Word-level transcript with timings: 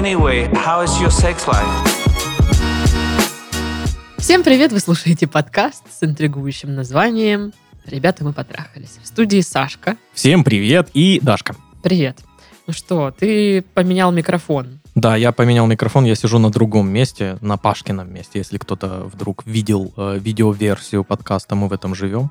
Anyway, 0.00 0.50
how 0.54 0.82
is 0.82 0.98
your 0.98 1.10
sex 1.10 1.46
life? 1.46 1.68
Всем 4.16 4.42
привет! 4.42 4.72
Вы 4.72 4.80
слушаете 4.80 5.26
подкаст 5.26 5.82
с 5.92 6.02
интригующим 6.02 6.74
названием 6.74 7.52
«Ребята, 7.84 8.24
мы 8.24 8.32
потрахались». 8.32 8.98
В 9.02 9.06
студии 9.06 9.42
Сашка. 9.42 9.98
Всем 10.14 10.42
привет 10.42 10.88
и 10.94 11.20
Дашка. 11.22 11.54
Привет. 11.82 12.18
Ну 12.66 12.72
что, 12.72 13.10
ты 13.10 13.60
поменял 13.74 14.10
микрофон. 14.10 14.80
Да, 14.94 15.16
я 15.16 15.32
поменял 15.32 15.66
микрофон, 15.66 16.06
я 16.06 16.14
сижу 16.14 16.38
на 16.38 16.48
другом 16.48 16.88
месте, 16.88 17.36
на 17.42 17.58
Пашкином 17.58 18.10
месте. 18.10 18.38
Если 18.38 18.56
кто-то 18.56 19.02
вдруг 19.04 19.44
видел 19.44 19.92
э, 19.98 20.18
видеоверсию 20.18 21.04
подкаста 21.04 21.56
«Мы 21.56 21.68
в 21.68 21.74
этом 21.74 21.94
живем», 21.94 22.30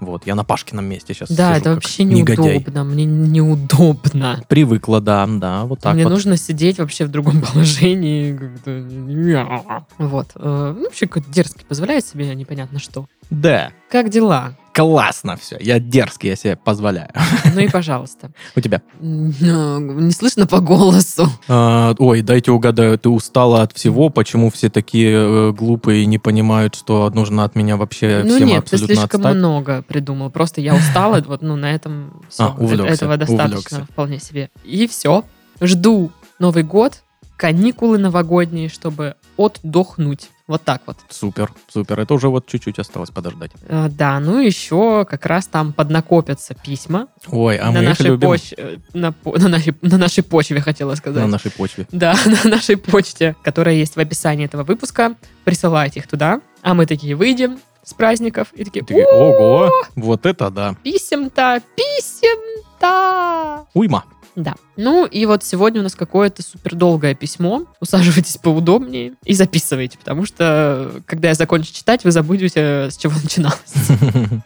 вот, 0.00 0.26
я 0.26 0.34
на 0.34 0.44
Пашкином 0.44 0.84
месте 0.84 1.14
сейчас 1.14 1.30
Да, 1.30 1.50
сижу, 1.54 1.60
это 1.60 1.74
вообще 1.74 2.04
негодяй. 2.04 2.54
неудобно. 2.58 2.84
Мне 2.84 3.04
неудобно. 3.04 4.42
Привыкла, 4.48 5.00
да, 5.00 5.26
да, 5.26 5.64
вот 5.64 5.80
так 5.80 5.94
Мне 5.94 6.04
вот. 6.04 6.10
нужно 6.10 6.36
сидеть 6.36 6.78
вообще 6.78 7.04
в 7.04 7.10
другом 7.10 7.40
положении. 7.52 8.36
как-то. 8.36 9.84
Вот. 9.98 10.28
Э, 10.36 10.74
Ну, 10.76 10.82
вообще, 10.84 11.06
какой-то 11.06 11.30
дерзкий 11.32 11.64
позволяет 11.66 12.04
себе 12.04 12.34
непонятно 12.34 12.78
что. 12.78 13.06
Да, 13.30 13.70
Как 13.90 14.10
дела? 14.10 14.56
Классно 14.74 15.36
все, 15.36 15.56
я 15.60 15.78
дерзкий, 15.78 16.28
я 16.30 16.36
себе 16.36 16.56
позволяю. 16.56 17.10
Ну 17.54 17.60
и 17.60 17.68
пожалуйста. 17.68 18.32
У 18.56 18.60
тебя? 18.60 18.82
Ну, 19.00 19.80
Не 20.00 20.10
слышно 20.10 20.46
по 20.46 20.58
голосу. 20.60 21.28
А, 21.46 21.94
ой, 21.98 22.22
дайте 22.22 22.50
угадаю, 22.50 22.98
ты 22.98 23.08
устала 23.08 23.62
от 23.62 23.72
всего, 23.72 24.08
почему 24.10 24.50
все 24.50 24.68
такие 24.70 25.12
э, 25.12 25.52
глупые 25.52 26.02
и 26.02 26.06
не 26.06 26.18
понимают, 26.18 26.74
что 26.74 27.08
нужно 27.14 27.44
от 27.44 27.54
меня 27.54 27.76
вообще 27.76 28.22
Ну 28.24 28.34
всем 28.34 28.48
нет, 28.48 28.64
ты 28.64 28.74
абсолютно 28.74 28.86
слишком 28.96 29.20
отстать? 29.20 29.36
много 29.36 29.82
придумал. 29.82 30.30
Просто 30.30 30.60
я 30.60 30.74
устала, 30.74 31.22
вот, 31.24 31.42
ну, 31.42 31.54
на 31.54 31.72
этом 31.72 32.22
все. 32.28 32.44
А, 32.44 32.56
увлекся, 32.58 32.92
Этого 33.04 33.16
достаточно 33.16 33.48
увлекся. 33.50 33.86
вполне 33.92 34.18
себе. 34.18 34.50
И 34.64 34.88
все. 34.88 35.24
Жду 35.60 36.10
Новый 36.40 36.64
год, 36.64 37.02
каникулы 37.36 37.98
новогодние, 37.98 38.68
чтобы 38.68 39.14
отдохнуть. 39.36 40.30
Вот 40.46 40.62
так 40.62 40.82
вот. 40.86 40.98
Супер, 41.08 41.50
супер, 41.68 42.00
это 42.00 42.12
уже 42.12 42.28
вот 42.28 42.46
чуть-чуть 42.46 42.78
осталось 42.78 43.10
подождать. 43.10 43.50
Э, 43.66 43.88
Да, 43.90 44.20
ну 44.20 44.38
еще 44.38 45.06
как 45.08 45.24
раз 45.24 45.46
там 45.46 45.72
поднакопятся 45.72 46.54
письма 46.54 47.06
Ой, 47.28 47.56
а 47.56 47.66
на, 47.66 47.72
мы 47.72 47.82
их 47.82 47.88
нашей 47.88 48.06
любим 48.06 48.28
поч- 48.28 48.52
э, 48.58 48.76
на, 48.92 49.14
на, 49.24 49.48
нашей, 49.48 49.74
на 49.80 49.96
нашей 49.96 50.22
почве, 50.22 50.60
хотела 50.60 50.94
сказать. 50.96 51.22
на 51.22 51.28
нашей 51.28 51.50
почве. 51.50 51.86
Да, 51.92 52.14
на 52.44 52.50
нашей 52.50 52.76
почте, 52.76 53.34
которая 53.42 53.74
есть 53.76 53.96
в 53.96 54.00
описании 54.00 54.44
этого 54.44 54.64
выпуска. 54.64 55.14
Присылайте 55.44 56.00
их 56.00 56.06
туда. 56.08 56.42
А 56.60 56.74
мы 56.74 56.84
такие 56.84 57.14
выйдем 57.16 57.58
с 57.82 57.94
праздников 57.94 58.48
и 58.52 58.64
такие, 58.64 58.84
Такие, 58.84 59.06
«О, 59.06 59.30
ого, 59.30 59.70
вот 59.96 60.26
это 60.26 60.50
да. 60.50 60.74
писем-то, 60.82 61.62
писем-то. 61.76 63.66
Уйма. 63.74 64.04
Да. 64.36 64.54
Ну 64.76 65.06
и 65.06 65.26
вот 65.26 65.44
сегодня 65.44 65.80
у 65.80 65.84
нас 65.84 65.94
какое-то 65.94 66.42
супер 66.42 66.74
долгое 66.74 67.14
письмо. 67.14 67.64
Усаживайтесь 67.80 68.36
поудобнее 68.36 69.14
и 69.24 69.32
записывайте, 69.34 69.96
потому 69.96 70.26
что 70.26 71.00
когда 71.06 71.28
я 71.28 71.34
закончу 71.34 71.72
читать, 71.72 72.02
вы 72.04 72.10
забудете, 72.10 72.88
с 72.90 72.96
чего 72.96 73.12
начиналось. 73.22 73.58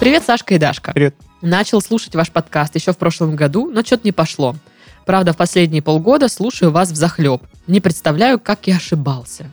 Привет, 0.00 0.24
Сашка 0.24 0.54
и 0.54 0.58
Дашка. 0.58 0.92
Привет. 0.92 1.14
Начал 1.40 1.80
слушать 1.80 2.14
ваш 2.14 2.30
подкаст 2.30 2.74
еще 2.74 2.92
в 2.92 2.98
прошлом 2.98 3.36
году, 3.36 3.70
но 3.70 3.82
что-то 3.82 4.02
не 4.04 4.12
пошло. 4.12 4.54
Правда, 5.06 5.32
в 5.32 5.36
последние 5.36 5.80
полгода 5.82 6.28
слушаю 6.28 6.70
вас 6.70 6.90
в 6.90 6.96
захлеб. 6.96 7.42
Не 7.66 7.80
представляю, 7.80 8.38
как 8.38 8.66
я 8.66 8.76
ошибался. 8.76 9.50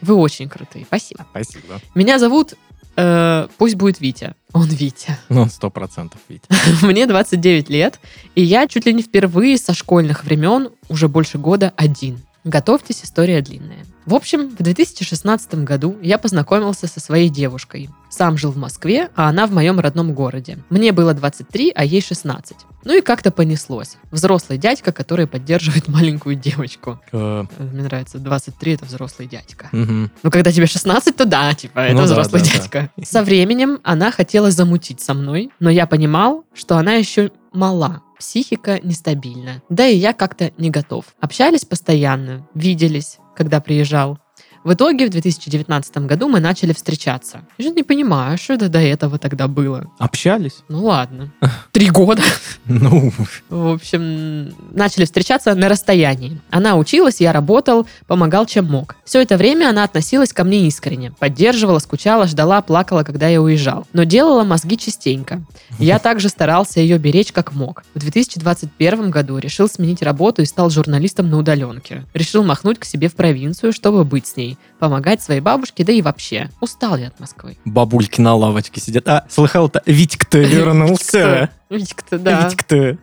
Вы 0.00 0.14
очень 0.14 0.48
крутые. 0.48 0.86
Спасибо. 0.86 1.26
Спасибо. 1.30 1.80
Меня 1.94 2.18
зовут... 2.18 2.54
э, 2.96 3.48
пусть 3.58 3.76
будет 3.76 4.00
Витя. 4.00 4.34
Он 4.52 4.66
Витя. 4.66 5.18
Ну, 5.28 5.46
сто 5.46 5.70
процентов, 5.70 6.20
ведь. 6.28 6.42
Мне 6.82 7.06
29 7.06 7.68
лет, 7.70 8.00
и 8.34 8.42
я 8.42 8.66
чуть 8.66 8.86
ли 8.86 8.92
не 8.92 9.02
впервые 9.02 9.58
со 9.58 9.74
школьных 9.74 10.24
времен, 10.24 10.70
уже 10.88 11.08
больше 11.08 11.38
года, 11.38 11.72
один. 11.76 12.20
Готовьтесь, 12.44 13.02
история 13.04 13.42
длинная. 13.42 13.84
В 14.06 14.14
общем, 14.14 14.48
в 14.48 14.62
2016 14.62 15.54
году 15.56 15.96
я 16.00 16.16
познакомился 16.16 16.86
со 16.86 16.98
своей 16.98 17.28
девушкой. 17.28 17.90
Сам 18.08 18.38
жил 18.38 18.50
в 18.50 18.56
Москве, 18.56 19.10
а 19.14 19.28
она 19.28 19.46
в 19.46 19.52
моем 19.52 19.78
родном 19.78 20.14
городе. 20.14 20.58
Мне 20.70 20.92
было 20.92 21.12
23, 21.12 21.72
а 21.74 21.84
ей 21.84 22.00
16. 22.00 22.56
Ну 22.84 22.96
и 22.96 23.02
как-то 23.02 23.30
понеслось. 23.30 23.98
Взрослый 24.10 24.58
дядька, 24.58 24.90
который 24.90 25.26
поддерживает 25.26 25.86
маленькую 25.88 26.34
девочку. 26.34 26.98
Э, 27.12 27.44
Мне 27.58 27.82
нравится, 27.82 28.18
23 28.18 28.72
это 28.72 28.84
взрослый 28.86 29.28
дядька. 29.28 29.68
мгм. 29.72 30.10
Ну, 30.22 30.30
когда 30.30 30.50
тебе 30.50 30.66
16, 30.66 31.14
то 31.14 31.26
да, 31.26 31.52
типа, 31.54 31.78
это 31.80 31.92
Ну 31.92 31.98
да, 32.00 32.04
взрослый 32.06 32.40
да, 32.42 32.48
да. 32.48 32.54
дядька. 32.58 32.90
Со 33.04 33.22
временем 33.22 33.80
она 33.84 34.10
хотела 34.10 34.50
замутить 34.50 35.00
со 35.02 35.12
мной, 35.12 35.50
но 35.60 35.68
я 35.68 35.86
понимал, 35.86 36.44
что 36.54 36.78
она 36.78 36.94
еще 36.94 37.30
мала, 37.52 38.02
психика 38.18 38.80
нестабильна. 38.82 39.62
Да 39.68 39.86
и 39.86 39.96
я 39.96 40.12
как-то 40.12 40.52
не 40.56 40.70
готов. 40.70 41.06
Общались 41.20 41.64
постоянно, 41.64 42.48
виделись, 42.54 43.18
когда 43.34 43.60
приезжал. 43.60 44.18
В 44.62 44.74
итоге 44.74 45.06
в 45.06 45.10
2019 45.10 45.96
году 45.98 46.28
мы 46.28 46.38
начали 46.38 46.74
встречаться. 46.74 47.40
Я 47.56 47.64
же 47.64 47.70
не 47.70 47.82
понимаю, 47.82 48.36
что 48.36 48.52
это 48.52 48.68
до 48.68 48.78
этого 48.78 49.18
тогда 49.18 49.48
было. 49.48 49.90
Общались? 49.98 50.58
Ну 50.68 50.84
ладно. 50.84 51.30
Три 51.72 51.88
года. 51.88 52.22
Ну, 52.66 53.10
В 53.48 53.72
общем, 53.72 54.54
начали 54.72 55.06
встречаться 55.06 55.54
на 55.54 55.68
расстоянии. 55.68 56.38
Она 56.50 56.76
училась, 56.76 57.20
я 57.20 57.32
работал, 57.32 57.86
помогал, 58.06 58.44
чем 58.44 58.66
мог. 58.66 58.96
Все 59.04 59.22
это 59.22 59.38
время 59.38 59.70
она 59.70 59.82
относилась 59.82 60.32
ко 60.34 60.44
мне 60.44 60.66
искренне. 60.66 61.12
Поддерживала, 61.18 61.78
скучала, 61.78 62.26
ждала, 62.26 62.60
плакала, 62.60 63.02
когда 63.02 63.28
я 63.28 63.40
уезжал. 63.40 63.86
Но 63.94 64.04
делала 64.04 64.44
мозги 64.44 64.76
частенько. 64.76 65.42
Я 65.78 65.98
также 66.00 66.28
старался 66.28 66.80
ее 66.80 66.98
беречь 66.98 67.32
как 67.32 67.54
мог. 67.54 67.82
В 67.94 68.00
2021 68.00 69.10
году 69.10 69.38
решил 69.38 69.68
сменить 69.68 70.02
работу 70.02 70.42
и 70.42 70.46
стал 70.46 70.68
журналистом 70.68 71.30
на 71.30 71.38
удаленке. 71.38 72.04
Решил 72.12 72.44
махнуть 72.44 72.78
к 72.78 72.84
себе 72.84 73.08
в 73.08 73.14
провинцию, 73.14 73.72
чтобы 73.72 74.04
быть 74.04 74.26
с 74.26 74.36
ней, 74.36 74.49
помогать 74.78 75.22
своей 75.22 75.40
бабушке, 75.40 75.84
да 75.84 75.92
и 75.92 76.02
вообще. 76.02 76.50
Устал 76.60 76.96
я 76.96 77.08
от 77.08 77.20
Москвы. 77.20 77.56
бабульки 77.64 78.20
на 78.20 78.34
лавочке 78.34 78.80
сидят. 78.80 79.08
А, 79.08 79.26
слыхал-то, 79.28 79.82
Витька-то 79.86 80.38
вернулся. 80.38 81.50
Витька-то, 81.70 82.18
да. 82.18 82.48
Витька-то. 82.48 82.98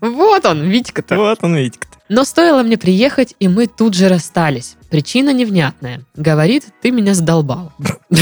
Вот 0.00 0.44
он, 0.44 0.62
Витька-то. 0.62 1.16
Вот 1.16 1.38
он, 1.42 1.56
Витька-то. 1.56 1.98
Но 2.14 2.24
стоило 2.24 2.62
мне 2.62 2.76
приехать, 2.76 3.34
и 3.40 3.48
мы 3.48 3.66
тут 3.66 3.94
же 3.94 4.06
расстались. 4.06 4.76
Причина 4.90 5.32
невнятная. 5.32 6.02
Говорит, 6.14 6.66
ты 6.82 6.90
меня 6.90 7.14
задолбал. 7.14 7.72
Ну, 7.78 8.18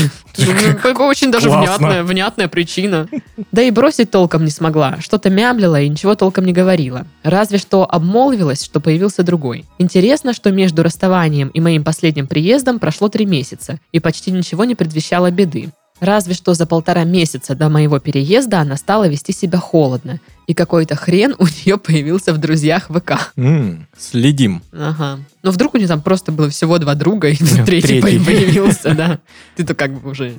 Очень 1.08 1.32
даже 1.32 1.50
внятная, 1.50 2.04
внятная 2.04 2.46
причина. 2.46 3.08
Да 3.50 3.62
и 3.62 3.72
бросить 3.72 4.12
толком 4.12 4.44
не 4.44 4.52
смогла. 4.52 4.98
Что-то 5.00 5.28
мямлила 5.28 5.80
и 5.80 5.88
ничего 5.88 6.14
толком 6.14 6.44
не 6.46 6.52
говорила. 6.52 7.04
Разве 7.24 7.58
что 7.58 7.84
обмолвилась, 7.90 8.64
что 8.64 8.78
появился 8.78 9.24
другой. 9.24 9.64
Интересно, 9.78 10.34
что 10.34 10.52
между 10.52 10.84
расставанием 10.84 11.48
и 11.48 11.60
моим 11.60 11.82
последним 11.82 12.28
приездом 12.28 12.78
прошло 12.78 13.08
три 13.08 13.26
месяца, 13.26 13.80
и 13.90 13.98
почти 13.98 14.30
ничего 14.30 14.64
не 14.64 14.76
предвещало 14.76 15.32
беды. 15.32 15.70
Разве 16.00 16.34
что 16.34 16.54
за 16.54 16.66
полтора 16.66 17.04
месяца 17.04 17.54
до 17.54 17.68
моего 17.68 17.98
переезда 17.98 18.60
она 18.60 18.76
стала 18.76 19.06
вести 19.08 19.32
себя 19.32 19.58
холодно, 19.58 20.18
и 20.46 20.54
какой-то 20.54 20.96
хрен 20.96 21.34
у 21.38 21.44
нее 21.44 21.76
появился 21.78 22.32
в 22.32 22.38
друзьях 22.38 22.88
ВК. 22.88 23.32
М, 23.36 23.86
Следим. 23.98 24.62
Ага. 24.72 25.20
Но 25.42 25.50
вдруг 25.50 25.74
у 25.74 25.78
нее 25.78 25.86
там 25.88 26.00
просто 26.02 26.32
было 26.32 26.48
всего 26.50 26.78
два 26.78 26.94
друга, 26.94 27.28
и 27.28 27.36
третий 27.66 28.00
Третий. 28.00 28.24
появился, 28.24 28.94
да. 28.94 29.18
Ты-то 29.56 29.74
как 29.74 29.92
бы 30.00 30.10
уже 30.10 30.34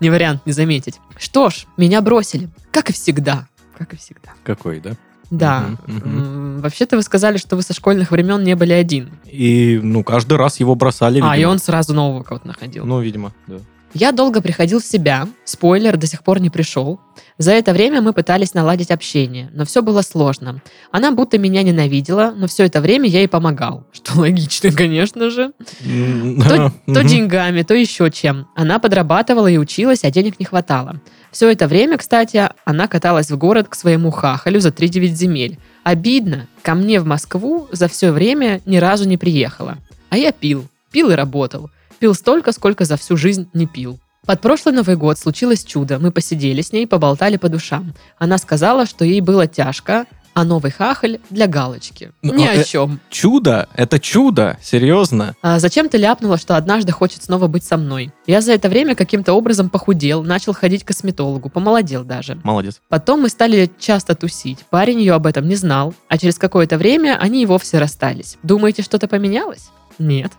не 0.00 0.10
вариант 0.10 0.46
не 0.46 0.52
заметить. 0.52 0.94
Что 1.18 1.50
ж, 1.50 1.66
меня 1.76 2.00
бросили. 2.00 2.48
Как 2.70 2.90
и 2.90 2.92
всегда. 2.92 3.46
Как 3.78 3.92
и 3.92 3.96
всегда. 3.96 4.30
Какой, 4.44 4.80
да? 4.80 4.92
Да. 5.30 5.66
Вообще-то 5.86 6.96
вы 6.96 7.02
сказали, 7.02 7.36
что 7.36 7.56
вы 7.56 7.62
со 7.62 7.72
школьных 7.74 8.10
времен 8.12 8.42
не 8.44 8.54
были 8.56 8.72
один. 8.72 9.10
И, 9.26 9.78
ну, 9.82 10.02
каждый 10.04 10.38
раз 10.38 10.60
его 10.60 10.74
бросали, 10.74 11.20
А, 11.22 11.36
и 11.36 11.44
он 11.44 11.58
сразу 11.58 11.92
нового 11.92 12.22
кого-то 12.22 12.46
находил. 12.46 12.86
Ну, 12.86 13.00
видимо, 13.00 13.32
да. 13.46 13.56
Я 13.98 14.12
долго 14.12 14.42
приходил 14.42 14.80
в 14.80 14.84
себя. 14.84 15.26
Спойлер, 15.44 15.96
до 15.96 16.06
сих 16.06 16.22
пор 16.22 16.38
не 16.38 16.50
пришел. 16.50 17.00
За 17.38 17.52
это 17.52 17.72
время 17.72 18.02
мы 18.02 18.12
пытались 18.12 18.52
наладить 18.52 18.90
общение, 18.90 19.48
но 19.54 19.64
все 19.64 19.80
было 19.80 20.02
сложно. 20.02 20.60
Она 20.90 21.12
будто 21.12 21.38
меня 21.38 21.62
ненавидела, 21.62 22.34
но 22.36 22.46
все 22.46 22.66
это 22.66 22.82
время 22.82 23.08
я 23.08 23.20
ей 23.20 23.28
помогал. 23.28 23.86
Что 23.92 24.20
логично, 24.20 24.70
конечно 24.70 25.30
же. 25.30 25.52
То, 25.82 26.72
то 26.86 27.04
деньгами, 27.04 27.62
то 27.62 27.72
еще 27.72 28.10
чем. 28.10 28.48
Она 28.54 28.78
подрабатывала 28.78 29.46
и 29.46 29.56
училась, 29.56 30.04
а 30.04 30.10
денег 30.10 30.38
не 30.38 30.44
хватало. 30.44 31.00
Все 31.30 31.50
это 31.50 31.66
время, 31.66 31.96
кстати, 31.96 32.50
она 32.66 32.88
каталась 32.88 33.30
в 33.30 33.38
город 33.38 33.68
к 33.68 33.74
своему 33.74 34.10
хахалю 34.10 34.60
за 34.60 34.68
3-9 34.68 35.06
земель. 35.06 35.58
Обидно, 35.84 36.48
ко 36.60 36.74
мне 36.74 37.00
в 37.00 37.06
Москву 37.06 37.66
за 37.72 37.88
все 37.88 38.10
время 38.10 38.60
ни 38.66 38.76
разу 38.76 39.08
не 39.08 39.16
приехала. 39.16 39.78
А 40.10 40.18
я 40.18 40.32
пил. 40.32 40.68
Пил 40.92 41.08
и 41.08 41.14
работал. 41.14 41.70
Пил 41.98 42.14
столько, 42.14 42.52
сколько 42.52 42.84
за 42.84 42.96
всю 42.96 43.16
жизнь 43.16 43.48
не 43.54 43.66
пил. 43.66 43.98
Под 44.26 44.40
прошлый 44.40 44.74
Новый 44.74 44.96
год 44.96 45.18
случилось 45.18 45.64
чудо. 45.64 45.98
Мы 45.98 46.10
посидели 46.10 46.60
с 46.60 46.72
ней, 46.72 46.86
поболтали 46.86 47.36
по 47.36 47.48
душам. 47.48 47.94
Она 48.18 48.38
сказала, 48.38 48.84
что 48.84 49.04
ей 49.04 49.20
было 49.20 49.46
тяжко, 49.46 50.06
а 50.34 50.44
новый 50.44 50.70
хахаль 50.70 51.18
для 51.30 51.46
галочки. 51.46 52.12
Ну, 52.20 52.34
Ни 52.34 52.44
а, 52.44 52.50
о 52.50 52.54
э, 52.56 52.64
чем. 52.64 53.00
Чудо! 53.08 53.68
Это 53.74 53.98
чудо! 53.98 54.58
Серьезно? 54.60 55.34
А 55.40 55.58
зачем 55.58 55.88
ты 55.88 55.96
ляпнула, 55.96 56.36
что 56.36 56.56
однажды 56.56 56.92
хочет 56.92 57.22
снова 57.22 57.46
быть 57.46 57.64
со 57.64 57.78
мной? 57.78 58.12
Я 58.26 58.42
за 58.42 58.52
это 58.52 58.68
время 58.68 58.94
каким-то 58.94 59.32
образом 59.32 59.70
похудел, 59.70 60.22
начал 60.22 60.52
ходить 60.52 60.84
к 60.84 60.88
косметологу, 60.88 61.48
помолодел 61.48 62.04
даже. 62.04 62.38
Молодец. 62.44 62.82
Потом 62.90 63.22
мы 63.22 63.30
стали 63.30 63.70
часто 63.78 64.14
тусить. 64.14 64.58
Парень 64.68 64.98
ее 65.00 65.14
об 65.14 65.26
этом 65.26 65.48
не 65.48 65.54
знал, 65.54 65.94
а 66.08 66.18
через 66.18 66.36
какое-то 66.36 66.76
время 66.76 67.16
они 67.18 67.42
и 67.44 67.46
вовсе 67.46 67.78
расстались. 67.78 68.36
Думаете, 68.42 68.82
что-то 68.82 69.08
поменялось? 69.08 69.70
Нет. 69.98 70.32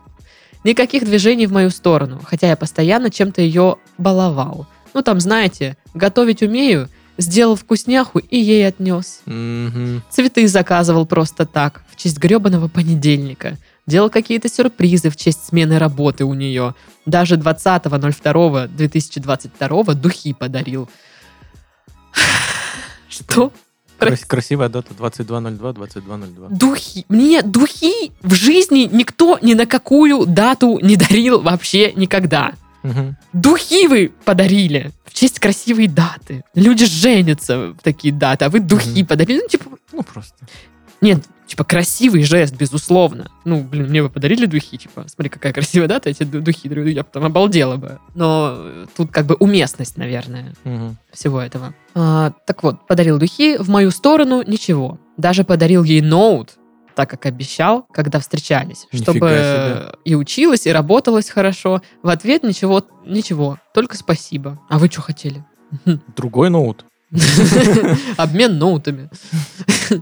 Никаких 0.64 1.04
движений 1.04 1.46
в 1.46 1.52
мою 1.52 1.70
сторону, 1.70 2.20
хотя 2.24 2.48
я 2.48 2.56
постоянно 2.56 3.10
чем-то 3.10 3.40
ее 3.40 3.76
баловал. 3.96 4.66
Ну 4.94 5.02
там, 5.02 5.20
знаете, 5.20 5.76
готовить 5.94 6.42
умею, 6.42 6.88
сделал 7.18 7.54
вкусняху 7.56 8.18
и 8.18 8.38
ей 8.38 8.66
отнес. 8.66 9.20
Мгм. 9.26 10.02
Цветы 10.10 10.48
заказывал 10.48 11.04
просто 11.06 11.46
так, 11.46 11.84
в 11.90 11.96
честь 11.96 12.18
гребаного 12.18 12.68
понедельника. 12.68 13.56
Делал 13.86 14.10
какие-то 14.10 14.48
сюрпризы 14.48 15.10
в 15.10 15.16
честь 15.16 15.44
смены 15.46 15.78
работы 15.78 16.24
у 16.24 16.34
нее. 16.34 16.74
Даже 17.06 17.36
20.02.2022 17.36 19.94
духи 19.94 20.34
подарил. 20.34 20.90
Что? 23.08 23.52
Крас- 23.98 24.24
красивая 24.24 24.68
дата 24.68 24.94
2202 24.94 25.72
2202. 25.72 26.48
Духи. 26.50 27.04
Мне 27.08 27.42
духи 27.42 28.12
в 28.22 28.34
жизни 28.34 28.88
никто 28.90 29.38
ни 29.42 29.54
на 29.54 29.66
какую 29.66 30.26
дату 30.26 30.78
не 30.82 30.96
дарил 30.96 31.40
вообще 31.40 31.92
никогда. 31.94 32.52
Мгм. 32.82 33.16
Духи 33.32 33.88
вы 33.88 34.12
подарили 34.24 34.92
в 35.04 35.12
честь 35.14 35.40
красивой 35.40 35.88
даты. 35.88 36.44
Люди 36.54 36.84
женятся 36.86 37.72
в 37.72 37.78
такие 37.82 38.14
даты, 38.14 38.44
а 38.44 38.48
вы 38.50 38.60
духи 38.60 39.00
Мгм. 39.00 39.06
подарили. 39.06 39.40
Ну, 39.42 39.48
типа, 39.48 39.64
Ну, 39.92 40.02
просто. 40.02 40.34
Нет, 41.00 41.24
типа, 41.46 41.64
красивый 41.64 42.22
жест, 42.24 42.54
безусловно. 42.56 43.30
Ну, 43.44 43.62
блин, 43.62 43.88
мне 43.88 44.02
бы 44.02 44.10
подарили 44.10 44.46
духи, 44.46 44.76
типа, 44.76 45.04
смотри, 45.08 45.28
какая 45.30 45.52
красивая 45.52 45.88
дата, 45.88 46.12
ду- 46.24 46.40
духи 46.40 46.68
я 46.68 47.02
бы 47.02 47.08
там 47.12 47.24
обалдела 47.24 47.76
бы. 47.76 47.98
Но 48.14 48.54
э, 48.58 48.86
тут 48.96 49.10
как 49.10 49.26
бы 49.26 49.34
уместность, 49.36 49.96
наверное, 49.96 50.54
Мгм. 50.64 50.96
всего 51.12 51.40
этого. 51.40 51.72
А, 51.94 52.32
так 52.46 52.62
вот, 52.62 52.86
подарил 52.86 53.18
духи, 53.18 53.56
в 53.58 53.68
мою 53.70 53.90
сторону 53.90 54.42
ничего. 54.46 54.98
Даже 55.16 55.44
подарил 55.44 55.84
ей 55.84 56.00
ноут, 56.02 56.54
так 56.94 57.08
как 57.08 57.26
обещал, 57.26 57.86
когда 57.92 58.18
встречались, 58.20 58.86
Нифига 58.92 59.12
чтобы 59.12 59.28
себе. 59.28 59.92
и 60.04 60.14
училась, 60.16 60.66
и 60.66 60.72
работалась 60.72 61.30
хорошо. 61.30 61.80
В 62.02 62.08
ответ 62.08 62.42
ничего, 62.42 62.84
ничего, 63.06 63.58
только 63.72 63.96
спасибо. 63.96 64.60
А 64.68 64.78
вы 64.78 64.88
что 64.88 65.00
хотели? 65.02 65.44
Другой 66.16 66.50
ноут. 66.50 66.84
Обмен 68.16 68.58
ноутами. 68.58 69.08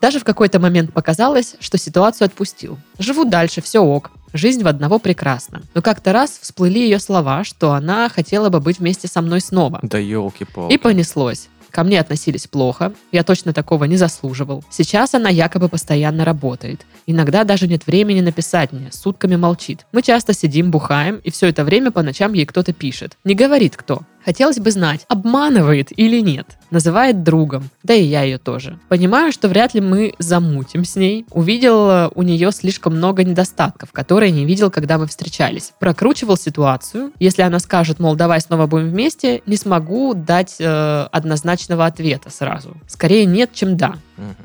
Даже 0.00 0.20
в 0.20 0.24
какой-то 0.24 0.60
момент 0.60 0.92
показалось, 0.92 1.56
что 1.60 1.78
ситуацию 1.78 2.26
отпустил. 2.26 2.78
Живу 2.98 3.24
дальше, 3.24 3.60
все 3.60 3.80
ок. 3.80 4.10
Жизнь 4.32 4.62
в 4.62 4.68
одного 4.68 4.98
прекрасна. 4.98 5.62
Но 5.74 5.82
как-то 5.82 6.12
раз 6.12 6.38
всплыли 6.40 6.78
ее 6.78 6.98
слова, 6.98 7.44
что 7.44 7.72
она 7.72 8.08
хотела 8.08 8.50
бы 8.50 8.60
быть 8.60 8.78
вместе 8.78 9.08
со 9.08 9.22
мной 9.22 9.40
снова. 9.40 9.80
Да 9.82 9.98
елки-палки. 9.98 10.72
И 10.72 10.78
понеслось. 10.78 11.48
Ко 11.70 11.84
мне 11.84 12.00
относились 12.00 12.46
плохо, 12.46 12.92
я 13.12 13.22
точно 13.22 13.52
такого 13.52 13.84
не 13.84 13.96
заслуживал. 13.96 14.64
Сейчас 14.70 15.14
она 15.14 15.28
якобы 15.28 15.68
постоянно 15.68 16.24
работает. 16.24 16.86
Иногда 17.06 17.44
даже 17.44 17.68
нет 17.68 17.86
времени 17.86 18.20
написать 18.20 18.72
мне, 18.72 18.90
сутками 18.90 19.36
молчит. 19.36 19.86
Мы 19.92 20.02
часто 20.02 20.32
сидим, 20.32 20.70
бухаем, 20.70 21.16
и 21.16 21.30
все 21.30 21.48
это 21.48 21.64
время 21.64 21.90
по 21.90 22.02
ночам 22.02 22.32
ей 22.32 22.46
кто-то 22.46 22.72
пишет. 22.72 23.16
Не 23.24 23.34
говорит 23.34 23.76
кто. 23.76 24.00
Хотелось 24.28 24.58
бы 24.58 24.70
знать, 24.70 25.06
обманывает 25.08 25.88
или 25.98 26.20
нет. 26.20 26.58
Называет 26.70 27.22
другом, 27.22 27.70
да 27.82 27.94
и 27.94 28.02
я 28.04 28.24
ее 28.24 28.36
тоже. 28.36 28.78
Понимаю, 28.90 29.32
что 29.32 29.48
вряд 29.48 29.72
ли 29.72 29.80
мы 29.80 30.12
замутим 30.18 30.84
с 30.84 30.96
ней. 30.96 31.24
Увидел 31.30 32.12
у 32.14 32.20
нее 32.20 32.52
слишком 32.52 32.94
много 32.94 33.24
недостатков, 33.24 33.90
которые 33.90 34.30
не 34.30 34.44
видел, 34.44 34.70
когда 34.70 34.98
мы 34.98 35.06
встречались. 35.06 35.72
Прокручивал 35.80 36.36
ситуацию. 36.36 37.10
Если 37.18 37.40
она 37.40 37.58
скажет, 37.58 38.00
мол, 38.00 38.16
давай 38.16 38.42
снова 38.42 38.66
будем 38.66 38.90
вместе, 38.90 39.40
не 39.46 39.56
смогу 39.56 40.12
дать 40.12 40.56
э, 40.58 41.08
однозначного 41.10 41.86
ответа 41.86 42.28
сразу. 42.28 42.76
Скорее 42.86 43.24
нет, 43.24 43.54
чем 43.54 43.78
да. 43.78 43.94
Мгм. 44.18 44.36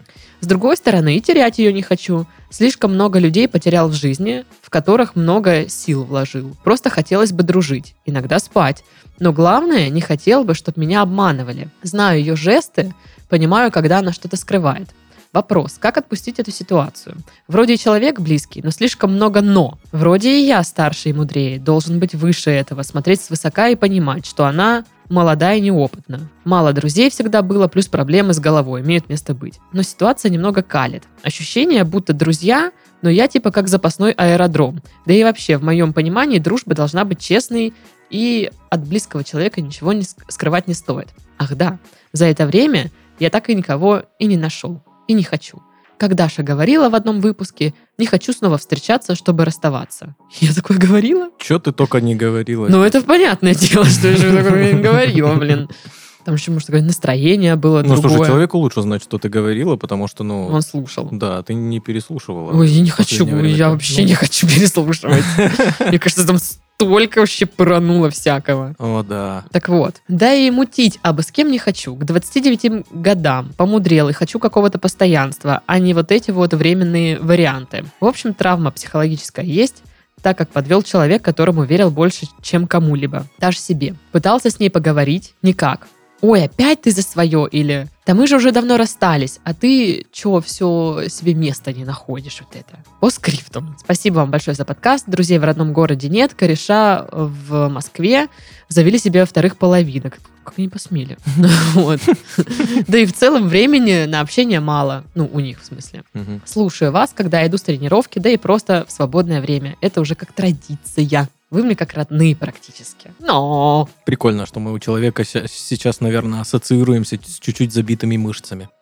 С 0.43 0.45
другой 0.45 0.75
стороны, 0.75 1.15
и 1.15 1.21
терять 1.21 1.57
ее 1.57 1.71
не 1.71 1.81
хочу. 1.81 2.25
Слишком 2.49 2.93
много 2.93 3.17
людей 3.17 3.47
потерял 3.47 3.87
в 3.87 3.93
жизни, 3.93 4.43
в 4.61 4.69
которых 4.69 5.15
много 5.15 5.69
сил 5.69 6.03
вложил. 6.03 6.57
Просто 6.65 6.89
хотелось 6.89 7.31
бы 7.31 7.43
дружить, 7.43 7.95
иногда 8.05 8.39
спать. 8.39 8.83
Но 9.19 9.31
главное, 9.31 9.87
не 9.87 10.01
хотел 10.01 10.43
бы, 10.43 10.53
чтобы 10.53 10.81
меня 10.81 11.01
обманывали. 11.01 11.69
Знаю 11.81 12.19
ее 12.19 12.35
жесты, 12.35 12.93
понимаю, 13.29 13.71
когда 13.71 13.99
она 13.99 14.11
что-то 14.11 14.35
скрывает. 14.35 14.89
Вопрос, 15.33 15.77
как 15.79 15.97
отпустить 15.97 16.39
эту 16.39 16.51
ситуацию? 16.51 17.17
Вроде 17.47 17.73
и 17.73 17.79
человек 17.79 18.19
близкий, 18.19 18.61
но 18.63 18.69
слишком 18.69 19.13
много 19.13 19.41
«но». 19.41 19.79
Вроде 19.91 20.37
и 20.37 20.45
я 20.45 20.63
старше 20.63 21.09
и 21.09 21.13
мудрее, 21.13 21.59
должен 21.59 21.99
быть 21.99 22.13
выше 22.13 22.51
этого, 22.51 22.83
смотреть 22.83 23.19
свысока 23.21 23.69
и 23.69 23.75
понимать, 23.75 24.27
что 24.27 24.45
она 24.45 24.85
молодая 25.09 25.57
и 25.57 25.61
неопытна. 25.61 26.29
Мало 26.43 26.71
друзей 26.71 27.09
всегда 27.09 27.41
было, 27.41 27.67
плюс 27.67 27.87
проблемы 27.87 28.33
с 28.35 28.39
головой 28.39 28.81
имеют 28.81 29.09
место 29.09 29.33
быть. 29.33 29.59
Но 29.71 29.81
ситуация 29.81 30.29
немного 30.29 30.61
калит. 30.61 31.03
Ощущение, 31.23 31.83
будто 31.83 32.13
друзья, 32.13 32.71
но 33.01 33.09
я 33.09 33.27
типа 33.27 33.49
как 33.49 33.67
запасной 33.67 34.11
аэродром. 34.11 34.83
Да 35.07 35.13
и 35.13 35.23
вообще, 35.23 35.57
в 35.57 35.63
моем 35.63 35.93
понимании, 35.93 36.37
дружба 36.37 36.75
должна 36.75 37.05
быть 37.05 37.19
честной 37.19 37.73
и 38.11 38.51
от 38.69 38.87
близкого 38.87 39.23
человека 39.23 39.61
ничего 39.61 39.93
не 39.93 40.01
ск- 40.01 40.25
скрывать 40.27 40.67
не 40.67 40.75
стоит. 40.75 41.09
Ах 41.39 41.55
да, 41.55 41.79
за 42.11 42.25
это 42.25 42.45
время 42.45 42.91
я 43.19 43.31
так 43.31 43.49
и 43.49 43.55
никого 43.55 44.03
и 44.19 44.27
не 44.27 44.37
нашел. 44.37 44.83
И 45.07 45.13
не 45.13 45.23
хочу. 45.23 45.61
Как 45.97 46.15
Даша 46.15 46.43
говорила 46.43 46.89
в 46.89 46.95
одном 46.95 47.21
выпуске, 47.21 47.73
не 47.97 48.05
хочу 48.05 48.33
снова 48.33 48.57
встречаться, 48.57 49.15
чтобы 49.15 49.45
расставаться. 49.45 50.15
Я 50.39 50.53
такое 50.53 50.77
говорила? 50.77 51.29
Че 51.39 51.59
ты 51.59 51.71
только 51.71 52.01
не 52.01 52.15
говорила? 52.15 52.67
Ну, 52.67 52.83
это 52.83 53.01
понятное 53.01 53.55
дело, 53.55 53.85
что 53.85 54.09
я 54.09 54.17
же 54.17 54.43
такое 54.43 54.81
говорила, 54.81 55.35
блин. 55.35 55.69
Там 56.25 56.35
еще, 56.35 56.51
может, 56.51 56.67
такое 56.67 56.81
настроение 56.81 57.55
было 57.55 57.81
Ну, 57.81 57.95
слушай, 57.95 58.09
другое. 58.09 58.27
человеку 58.27 58.57
лучше 58.57 58.81
знать, 58.81 59.03
что 59.03 59.17
ты 59.17 59.29
говорила, 59.29 59.75
потому 59.75 60.07
что, 60.07 60.23
ну, 60.23 60.47
Он 60.47 60.61
слушал. 60.61 61.09
да, 61.11 61.41
ты 61.43 61.53
не 61.53 61.79
переслушивала. 61.79 62.51
Ой, 62.57 62.69
я 62.69 62.81
не 62.81 62.89
хочу, 62.89 63.25
время. 63.25 63.49
я 63.49 63.67
Ну, 63.67 63.73
вообще 63.73 64.03
не 64.03 64.13
хочу 64.13 64.47
переслушивать. 64.47 65.23
Мне 65.87 65.99
кажется, 65.99 66.25
там 66.25 66.37
столько 66.39 67.19
вообще 67.19 67.45
порануло 67.45 68.09
всякого. 68.09 68.75
О, 68.79 69.03
да. 69.03 69.45
Так 69.51 69.69
вот, 69.69 69.95
да 70.07 70.33
и 70.33 70.49
мутить 70.49 70.99
абы 71.01 71.23
с 71.23 71.31
кем 71.31 71.51
не 71.51 71.59
хочу. 71.59 71.95
К 71.95 72.03
29 72.05 72.85
годам 72.91 73.51
помудрел 73.57 74.09
и 74.09 74.13
хочу 74.13 74.39
какого-то 74.39 74.79
постоянства, 74.79 75.61
а 75.65 75.79
не 75.79 75.93
вот 75.93 76.11
эти 76.11 76.31
вот 76.31 76.53
временные 76.53 77.19
варианты. 77.19 77.85
В 77.99 78.05
общем, 78.05 78.33
травма 78.33 78.71
психологическая 78.71 79.45
есть, 79.45 79.83
так 80.21 80.37
как 80.37 80.49
подвел 80.49 80.81
человек, 80.83 81.21
которому 81.21 81.63
верил 81.63 81.91
больше, 81.91 82.27
чем 82.41 82.65
кому-либо, 82.65 83.25
даже 83.39 83.57
себе. 83.59 83.95
Пытался 84.13 84.49
с 84.49 84.57
ней 84.59 84.69
поговорить, 84.69 85.35
никак. 85.41 85.87
Ой, 86.23 86.45
опять 86.45 86.83
ты 86.83 86.91
за 86.91 87.01
свое, 87.01 87.49
или 87.51 87.89
да 88.05 88.13
мы 88.13 88.27
же 88.27 88.37
уже 88.37 88.53
давно 88.53 88.77
расстались, 88.77 89.41
а 89.43 89.53
ты 89.53 90.05
чё, 90.13 90.39
все 90.39 91.03
себе 91.09 91.33
места 91.33 91.73
не 91.73 91.83
находишь 91.83 92.39
вот 92.39 92.55
это. 92.55 92.79
По 93.01 93.09
скриптам. 93.09 93.75
Спасибо 93.77 94.15
вам 94.15 94.31
большое 94.31 94.55
за 94.55 94.63
подкаст. 94.63 95.03
Друзей 95.05 95.37
в 95.37 95.43
родном 95.43 95.73
городе 95.73 96.07
нет, 96.07 96.33
кореша 96.33 97.07
в 97.11 97.67
Москве 97.67 98.29
завели 98.69 98.99
себе 98.99 99.25
вторых 99.25 99.57
половинок. 99.57 100.19
Как 100.45 100.53
они 100.57 100.69
посмели. 100.69 101.17
Вот. 101.73 101.99
Да 102.87 102.97
и 102.97 103.05
в 103.05 103.11
целом 103.11 103.49
времени 103.49 104.05
на 104.05 104.21
общение 104.21 104.61
мало. 104.61 105.03
Ну, 105.15 105.29
у 105.31 105.41
них 105.41 105.61
в 105.61 105.65
смысле. 105.65 106.05
Слушаю 106.45 106.93
вас, 106.93 107.11
когда 107.13 107.45
иду 107.45 107.57
с 107.57 107.63
тренировки, 107.63 108.19
да 108.19 108.29
и 108.29 108.37
просто 108.37 108.85
в 108.87 108.93
свободное 108.93 109.41
время. 109.41 109.75
Это 109.81 109.99
уже 109.99 110.15
как 110.15 110.31
традиция. 110.31 111.29
Вы 111.53 111.61
мне 111.61 111.75
как 111.75 111.93
родные 111.93 112.35
практически. 112.35 113.13
Но 113.19 113.87
Прикольно, 114.05 114.47
что 114.47 114.59
мы 114.59 114.73
у 114.73 114.79
человека 114.79 115.23
ся- 115.23 115.45
сейчас, 115.47 116.01
наверное, 116.01 116.41
ассоциируемся 116.41 117.19
с 117.23 117.39
чуть-чуть 117.39 117.71
забитыми 117.71 118.17
мышцами. 118.17 118.69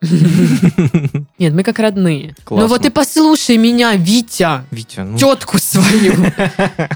нет, 1.38 1.52
мы 1.52 1.64
как 1.64 1.78
родные. 1.78 2.34
Классно. 2.44 2.66
Ну 2.66 2.72
вот 2.72 2.86
и 2.86 2.88
послушай 2.88 3.58
меня, 3.58 3.94
Витя, 3.94 4.64
Витя, 4.70 5.00
ну, 5.00 5.18
тетку 5.18 5.58
свою. 5.58 6.14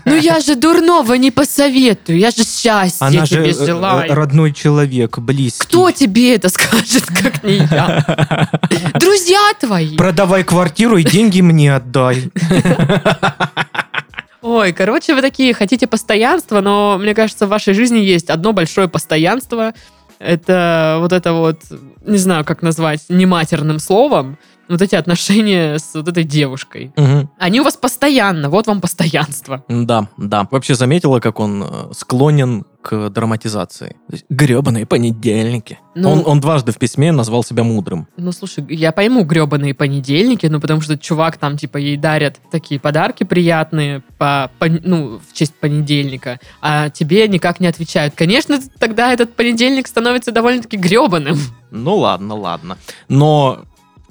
Ну 0.06 0.16
я 0.16 0.40
же 0.40 0.54
дурного 0.54 1.12
не 1.12 1.30
посоветую, 1.30 2.20
я 2.20 2.30
же 2.30 2.42
счастья 2.44 3.04
она 3.04 3.26
же 3.26 3.36
тебе 3.36 3.50
э, 3.50 3.66
желаю. 3.66 4.14
родной 4.14 4.54
человек, 4.54 5.18
близкий. 5.18 5.66
Кто 5.66 5.90
тебе 5.90 6.36
это 6.36 6.48
скажет, 6.48 7.04
как 7.04 7.44
не 7.44 7.56
я? 7.56 8.48
Друзья 8.94 9.52
твои. 9.60 9.94
Продавай 9.98 10.42
квартиру 10.42 10.96
и 10.96 11.04
деньги 11.04 11.42
мне 11.42 11.76
отдай. 11.76 12.32
Ой, 14.56 14.72
короче, 14.72 15.14
вы 15.14 15.20
такие 15.20 15.52
хотите 15.52 15.86
постоянства, 15.86 16.62
но 16.62 16.96
мне 16.98 17.14
кажется, 17.14 17.44
в 17.44 17.50
вашей 17.50 17.74
жизни 17.74 17.98
есть 17.98 18.30
одно 18.30 18.54
большое 18.54 18.88
постоянство. 18.88 19.74
Это 20.18 20.96
вот 20.98 21.12
это 21.12 21.34
вот, 21.34 21.60
не 22.06 22.16
знаю, 22.16 22.42
как 22.42 22.62
назвать, 22.62 23.02
нематерным 23.10 23.78
словом. 23.78 24.38
Вот 24.68 24.82
эти 24.82 24.94
отношения 24.94 25.78
с 25.78 25.94
вот 25.94 26.08
этой 26.08 26.24
девушкой. 26.24 26.92
Мгм. 26.96 27.30
Они 27.38 27.60
у 27.60 27.64
вас 27.64 27.76
постоянно, 27.76 28.48
вот 28.50 28.66
вам 28.66 28.80
постоянство. 28.80 29.64
Да, 29.68 30.08
да. 30.16 30.46
Вообще 30.50 30.74
заметила, 30.74 31.20
как 31.20 31.40
он 31.40 31.62
э, 31.62 31.66
склонен 31.92 32.64
к 32.82 33.10
драматизации. 33.10 33.96
Гребаные 34.30 34.86
понедельники. 34.86 35.78
Ну- 35.96 36.10
Он, 36.10 36.22
он 36.24 36.40
дважды 36.40 36.70
в 36.72 36.78
письме 36.78 37.10
назвал 37.10 37.42
себя 37.42 37.64
мудрым. 37.64 38.06
Ну, 38.16 38.30
слушай, 38.32 38.64
я 38.68 38.92
пойму 38.92 39.24
гребаные 39.24 39.74
понедельники, 39.74 40.46
ну, 40.46 40.60
потому 40.60 40.80
что 40.80 40.96
чувак 40.96 41.36
там, 41.36 41.56
типа, 41.58 41.78
ей 41.78 41.96
дарят 41.96 42.36
такие 42.52 42.78
подарки 42.78 43.24
приятные 43.24 44.02
по, 44.18 44.50
по- 44.60 44.68
ну, 44.68 45.18
в 45.28 45.32
честь 45.32 45.54
понедельника, 45.54 46.38
а 46.62 46.90
тебе 46.90 47.26
никак 47.28 47.58
не 47.60 47.66
отвечают. 47.66 48.14
Конечно, 48.14 48.58
тогда 48.78 49.12
этот 49.12 49.34
понедельник 49.34 49.88
становится 49.88 50.30
довольно-таки 50.30 50.76
гребаным. 50.76 51.36
Ну 51.72 51.96
ладно, 51.96 52.34
ладно. 52.36 52.78
Но 53.08 53.64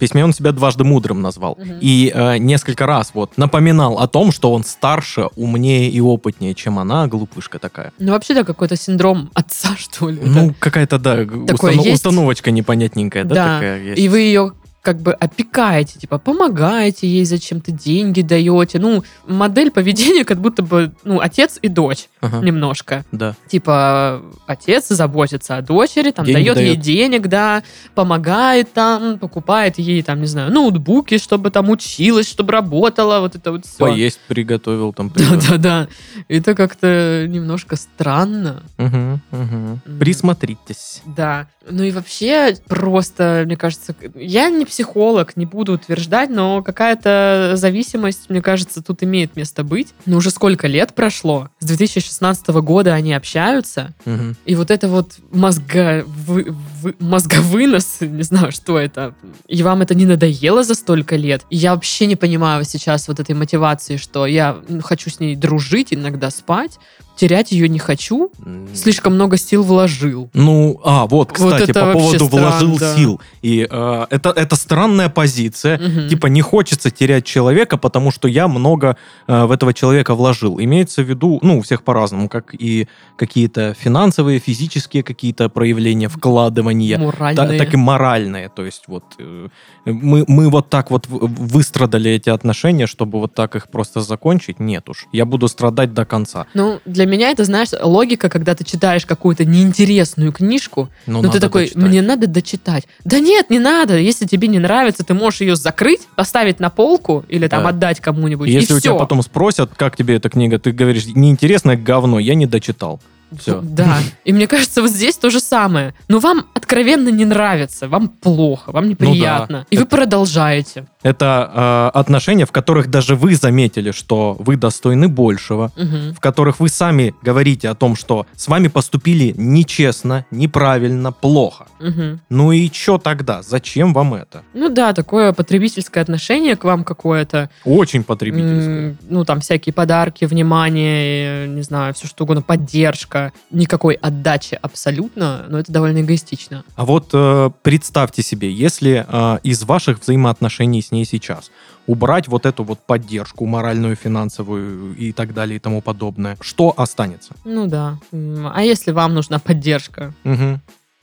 письме 0.05 0.23
он 0.23 0.33
себя 0.33 0.51
дважды 0.51 0.83
мудрым 0.83 1.21
назвал. 1.21 1.57
Мгм. 1.59 1.79
И 1.81 2.11
э, 2.13 2.37
несколько 2.37 2.85
раз 2.85 3.11
вот 3.13 3.37
напоминал 3.37 3.97
о 3.99 4.07
том, 4.07 4.31
что 4.31 4.51
он 4.53 4.63
старше, 4.63 5.29
умнее 5.35 5.89
и 5.89 5.99
опытнее, 5.99 6.53
чем 6.53 6.77
она, 6.77 7.07
глупышка 7.07 7.57
такая. 7.57 7.91
Ну, 7.97 8.11
вообще, 8.11 8.35
да, 8.35 8.43
какой-то 8.43 8.75
синдром 8.75 9.31
отца, 9.33 9.75
что 9.77 10.09
ли. 10.09 10.19
Ну, 10.23 10.53
какая-то, 10.59 10.99
да, 10.99 11.15
Такое 11.47 11.73
установ- 11.73 11.83
есть? 11.85 11.95
установочка 11.95 12.51
непонятненькая, 12.51 13.23
да, 13.23 13.35
Да, 13.35 13.53
такая 13.55 13.81
есть. 13.81 13.99
И 14.01 14.07
вы 14.09 14.19
ее 14.19 14.51
как 14.85 15.01
бы 15.01 15.13
опекаете, 15.13 15.97
типа, 15.99 16.19
помогаете 16.19 17.07
ей, 17.07 17.25
зачем-то 17.25 17.71
деньги 17.71 18.21
даете. 18.21 18.77
Ну, 18.77 19.03
модель 19.27 19.71
поведения 19.71 20.23
как 20.23 20.39
будто 20.39 20.61
бы, 20.61 20.91
ну, 21.03 21.19
отец 21.19 21.57
и 21.63 21.69
дочь 21.69 22.05
Ага, 22.21 22.45
немножко. 22.45 23.03
да. 23.11 23.35
Типа, 23.47 24.21
отец 24.45 24.89
заботится 24.89 25.57
о 25.57 25.63
дочери, 25.63 26.11
там, 26.11 26.23
Денег 26.25 26.53
дает 26.53 26.57
ей 26.59 26.75
денег, 26.75 27.27
да, 27.27 27.63
помогает 27.95 28.73
там, 28.73 29.17
покупает 29.17 29.79
ей, 29.79 30.03
там, 30.03 30.21
не 30.21 30.27
знаю, 30.27 30.51
ноутбуки, 30.51 31.17
чтобы 31.17 31.49
там 31.49 31.71
училась, 31.71 32.29
чтобы 32.29 32.51
работала, 32.51 33.21
вот 33.21 33.35
это 33.35 33.53
вот 33.53 33.65
все. 33.65 33.79
Поесть 33.79 34.19
приготовил 34.27 34.93
там. 34.93 35.11
Да-да-да. 35.15 35.87
Это 36.27 36.53
как-то 36.53 37.25
немножко 37.27 37.75
странно. 37.75 38.61
Мгм. 38.77 39.19
Мгм. 39.31 39.81
Присмотритесь. 39.99 41.01
Да. 41.05 41.47
Ну 41.67 41.81
и 41.83 41.91
вообще 41.91 42.55
просто, 42.67 43.41
мне 43.45 43.57
кажется, 43.57 43.95
я 44.13 44.49
не 44.49 44.65
психолог, 44.75 45.37
не 45.37 45.45
буду 45.45 45.71
утверждать, 45.73 46.29
но 46.29 46.61
какая-то 46.61 47.53
зависимость, 47.55 48.29
мне 48.29 48.41
кажется, 48.41 48.83
тут 48.83 49.03
имеет 49.03 49.37
место 49.37 49.63
быть. 49.63 49.93
Но 50.05 50.17
уже 50.17 50.31
сколько 50.31 50.67
лет 50.67 50.93
прошло? 50.93 51.47
С 51.59 51.65
2016 51.65 52.47
года 52.61 52.93
они 52.93 53.13
общаются, 53.13 53.93
Мгм. 54.03 54.35
и 54.45 54.53
вот 54.55 54.71
это 54.71 54.89
вот 54.89 55.13
мозга... 55.31 56.03
вы- 56.05 56.53
вы- 56.81 56.95
мозговынос, 56.99 57.97
не 58.01 58.23
знаю, 58.23 58.51
что 58.51 58.77
это, 58.77 59.15
и 59.47 59.63
вам 59.63 59.81
это 59.81 59.95
не 59.95 60.05
надоело 60.05 60.63
за 60.63 60.75
столько 60.75 61.15
лет? 61.15 61.43
И 61.49 61.55
я 61.55 61.73
вообще 61.73 62.05
не 62.05 62.17
понимаю 62.17 62.65
сейчас 62.65 63.07
вот 63.07 63.21
этой 63.21 63.33
мотивации, 63.33 63.95
что 63.95 64.25
я 64.25 64.57
ну, 64.67 64.81
хочу 64.81 65.09
с 65.09 65.21
ней 65.21 65.37
дружить, 65.37 65.93
иногда 65.93 66.29
спать, 66.31 66.79
терять 67.15 67.51
ее 67.51 67.69
не 67.69 67.79
хочу, 67.79 68.31
слишком 68.73 69.15
много 69.15 69.37
сил 69.37 69.63
вложил. 69.63 70.29
Ну, 70.33 70.79
а, 70.83 71.05
вот, 71.05 71.37
Вот 71.37 71.53
кстати, 71.55 71.71
это 71.71 71.85
по 71.85 71.93
поводу 71.93 72.27
вложил 72.27 72.75
странно, 72.75 72.79
да. 72.79 72.95
сил. 72.95 73.21
И 73.41 73.67
э, 73.69 74.05
это, 74.09 74.29
это 74.29 74.55
странная 74.55 75.09
позиция. 75.09 75.77
Мгм. 75.77 76.09
Типа 76.09 76.27
не 76.27 76.41
хочется 76.41 76.91
терять 76.91 77.25
человека, 77.25 77.77
потому 77.77 78.11
что 78.11 78.27
я 78.27 78.47
много 78.47 78.97
э, 79.27 79.45
в 79.45 79.51
этого 79.51 79.73
человека 79.73 80.15
вложил. 80.15 80.59
Имеется 80.59 81.01
в 81.03 81.09
виду, 81.09 81.39
ну, 81.41 81.59
у 81.59 81.61
всех 81.61 81.83
по-разному, 81.83 82.29
как 82.29 82.53
и 82.53 82.87
какие-то 83.17 83.73
финансовые, 83.73 84.39
физические 84.39 85.03
какие-то 85.03 85.49
проявления, 85.49 86.09
вкладывания. 86.09 86.97
Та- 86.97 87.03
Моральные. 87.03 87.59
так 87.59 87.73
и 87.73 87.77
моральные. 87.77 88.49
То 88.49 88.65
есть 88.65 88.83
вот 88.87 89.03
э, 89.19 89.47
мы, 89.85 90.25
мы 90.27 90.49
вот 90.49 90.69
так 90.69 90.91
вот 90.91 91.07
выстрадали 91.07 92.11
эти 92.11 92.29
отношения, 92.29 92.87
чтобы 92.87 93.19
вот 93.19 93.33
так 93.33 93.55
их 93.55 93.69
просто 93.69 94.01
закончить. 94.01 94.59
Нет 94.59 94.89
уж. 94.89 95.07
Я 95.11 95.25
буду 95.25 95.47
страдать 95.47 95.93
до 95.93 96.05
конца. 96.05 96.45
Ну, 96.53 96.79
для 96.85 97.04
меня 97.05 97.31
это, 97.31 97.43
знаешь, 97.43 97.69
логика, 97.81 98.29
когда 98.29 98.55
ты 98.55 98.63
читаешь 98.63 99.05
какую-то 99.05 99.45
неинтересную 99.45 100.31
книжку, 100.31 100.89
Но 101.05 101.21
но 101.21 101.21
ты 101.21 101.27
надо 101.27 101.39
такой, 101.39 101.63
дочитать. 101.65 101.83
мне 101.83 102.01
надо 102.01 102.27
дочитать. 102.27 102.83
Да 103.03 103.19
нет, 103.19 103.49
не 103.49 103.59
надо. 103.59 103.97
Если 103.97 104.25
тебе 104.25 104.47
не 104.47 104.59
нравится, 104.59 105.03
ты 105.03 105.13
можешь 105.13 105.41
ее 105.41 105.55
закрыть, 105.55 106.01
поставить 106.15 106.59
на 106.59 106.69
полку 106.69 107.25
или 107.29 107.47
там 107.47 107.63
Да. 107.63 107.69
отдать 107.69 107.99
кому-нибудь. 107.99 108.49
Если 108.49 108.73
у 108.73 108.79
тебя 108.79 108.91
всё. 108.93 108.99
потом 108.99 109.21
спросят, 109.21 109.71
как 109.75 109.95
тебе 109.97 110.15
эта 110.15 110.29
книга, 110.29 110.59
ты 110.59 110.71
говоришь, 110.71 111.05
неинтересное 111.07 111.77
говно, 111.77 112.19
я 112.19 112.35
не 112.35 112.45
дочитал. 112.45 112.99
Все. 113.39 113.59
Да. 113.61 113.97
И 114.23 114.31
мне 114.31 114.47
кажется, 114.47 114.81
вот 114.81 114.91
здесь 114.91 115.17
то 115.17 115.29
же 115.29 115.39
самое. 115.39 115.93
Но 116.07 116.19
вам 116.19 116.45
откровенно 116.53 117.09
не 117.09 117.25
нравится, 117.25 117.87
вам 117.89 118.07
плохо, 118.07 118.71
вам 118.71 118.87
неприятно. 118.87 119.65
И 119.71 119.77
вы 119.77 119.85
продолжаете. 119.85 120.85
Это 121.05 121.91
э, 121.93 121.99
отношения, 121.99 122.45
в 122.47 122.51
которых 122.51 122.89
даже 122.89 123.15
вы 123.15 123.35
заметили, 123.35 123.91
что 123.91 124.35
вы 124.39 124.55
достойны 124.57 125.07
большего, 125.07 125.71
Мгм. 125.77 126.15
в 126.15 126.19
которых 126.19 126.59
вы 126.59 126.67
сами 126.69 127.13
говорите 127.21 127.69
о 127.69 127.75
том, 127.75 127.95
что 127.95 128.25
с 128.35 128.47
вами 128.47 128.69
поступили 128.69 129.33
нечестно, 129.37 130.25
неправильно, 130.31 131.11
плохо. 131.11 131.67
Мгм. 131.79 132.21
Ну 132.29 132.51
и 132.51 132.71
что 132.73 132.97
тогда? 132.97 133.43
Зачем 133.43 133.93
вам 133.93 134.15
это? 134.15 134.41
Ну 134.55 134.69
да, 134.69 134.93
такое 134.93 135.31
потребительское 135.31 136.01
отношение 136.01 136.55
к 136.55 136.63
вам 136.63 136.83
какое-то. 136.83 137.51
Очень 137.65 138.03
потребительское. 138.03 138.89
М, 138.89 138.97
Ну, 139.07 139.23
там 139.25 139.39
всякие 139.41 139.73
подарки, 139.73 140.25
внимание, 140.25 141.47
не 141.47 141.61
знаю, 141.61 141.93
все 141.93 142.07
что 142.07 142.23
угодно, 142.23 142.41
поддержка. 142.41 143.31
Никакой 143.51 143.93
отдачи 143.93 144.57
абсолютно, 144.61 145.45
но 145.49 145.59
это 145.59 145.71
довольно 145.71 145.99
эгоистично. 146.01 146.63
А 146.75 146.83
вот 146.85 147.09
э, 147.13 147.51
представьте 147.61 148.23
себе, 148.23 148.51
если 148.51 149.05
э, 149.07 149.37
из 149.43 149.63
ваших 149.63 150.01
взаимоотношений 150.01 150.81
с 150.81 150.91
ней 150.95 151.05
сейчас 151.05 151.51
убрать 151.87 152.27
вот 152.27 152.45
эту 152.45 152.63
вот 152.63 152.79
поддержку 152.79 153.45
моральную, 153.45 153.95
финансовую 153.95 154.95
и 154.95 155.11
так 155.11 155.33
далее 155.33 155.57
и 155.57 155.59
тому 155.59 155.81
подобное, 155.81 156.37
что 156.41 156.73
останется? 156.77 157.33
Ну 157.45 157.67
да. 157.67 157.97
А 158.11 158.63
если 158.63 158.91
вам 158.91 159.13
нужна 159.13 159.39
поддержка? 159.39 160.13
Мгм. 160.23 160.61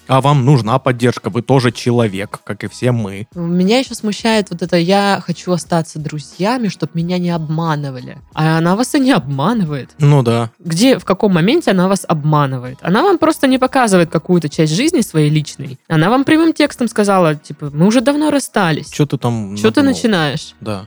А 0.09 0.21
вам 0.21 0.45
нужна 0.45 0.79
поддержка, 0.79 1.31
вы 1.31 1.43
тоже 1.43 1.73
человек, 1.73 2.41
как 2.45 2.65
и 2.65 2.69
все 2.69 2.93
мы. 2.93 3.29
Меня 3.35 3.79
еще 3.79 3.95
смущает 3.95 4.51
вот 4.51 4.63
это 4.63 4.77
«я 4.77 5.23
хочу 5.25 5.53
остаться 5.53 5.99
друзьями, 5.99 6.69
чтобы 6.69 6.93
меня 6.95 7.19
не 7.19 7.31
обманывали». 7.31 8.19
А 8.35 8.59
она 8.59 8.77
вас 8.77 8.95
и 8.95 9.01
не 9.01 9.13
обманывает. 9.13 9.91
Ну 9.99 10.23
да. 10.23 10.51
Где, 10.59 10.99
в 10.99 11.05
каком 11.05 11.35
моменте 11.35 11.71
она 11.71 11.89
вас 11.89 12.05
обманывает? 12.07 12.79
Она 12.83 13.03
вам 13.03 13.19
просто 13.19 13.47
не 13.47 13.59
показывает 13.59 14.11
какую-то 14.11 14.49
часть 14.49 14.75
жизни 14.75 15.01
своей 15.01 15.31
личной. 15.31 15.79
Она 15.89 16.11
вам 16.11 16.25
прямым 16.25 16.53
текстом 16.53 16.89
сказала, 16.89 17.37
типа, 17.37 17.71
мы 17.73 17.87
уже 17.87 18.01
давно 18.01 18.31
расстались. 18.31 18.93
Что 18.93 19.07
ты 19.07 19.19
там 19.19 19.57
Что 19.57 19.71
ты 19.71 19.83
начинаешь? 19.83 20.55
Да. 20.61 20.87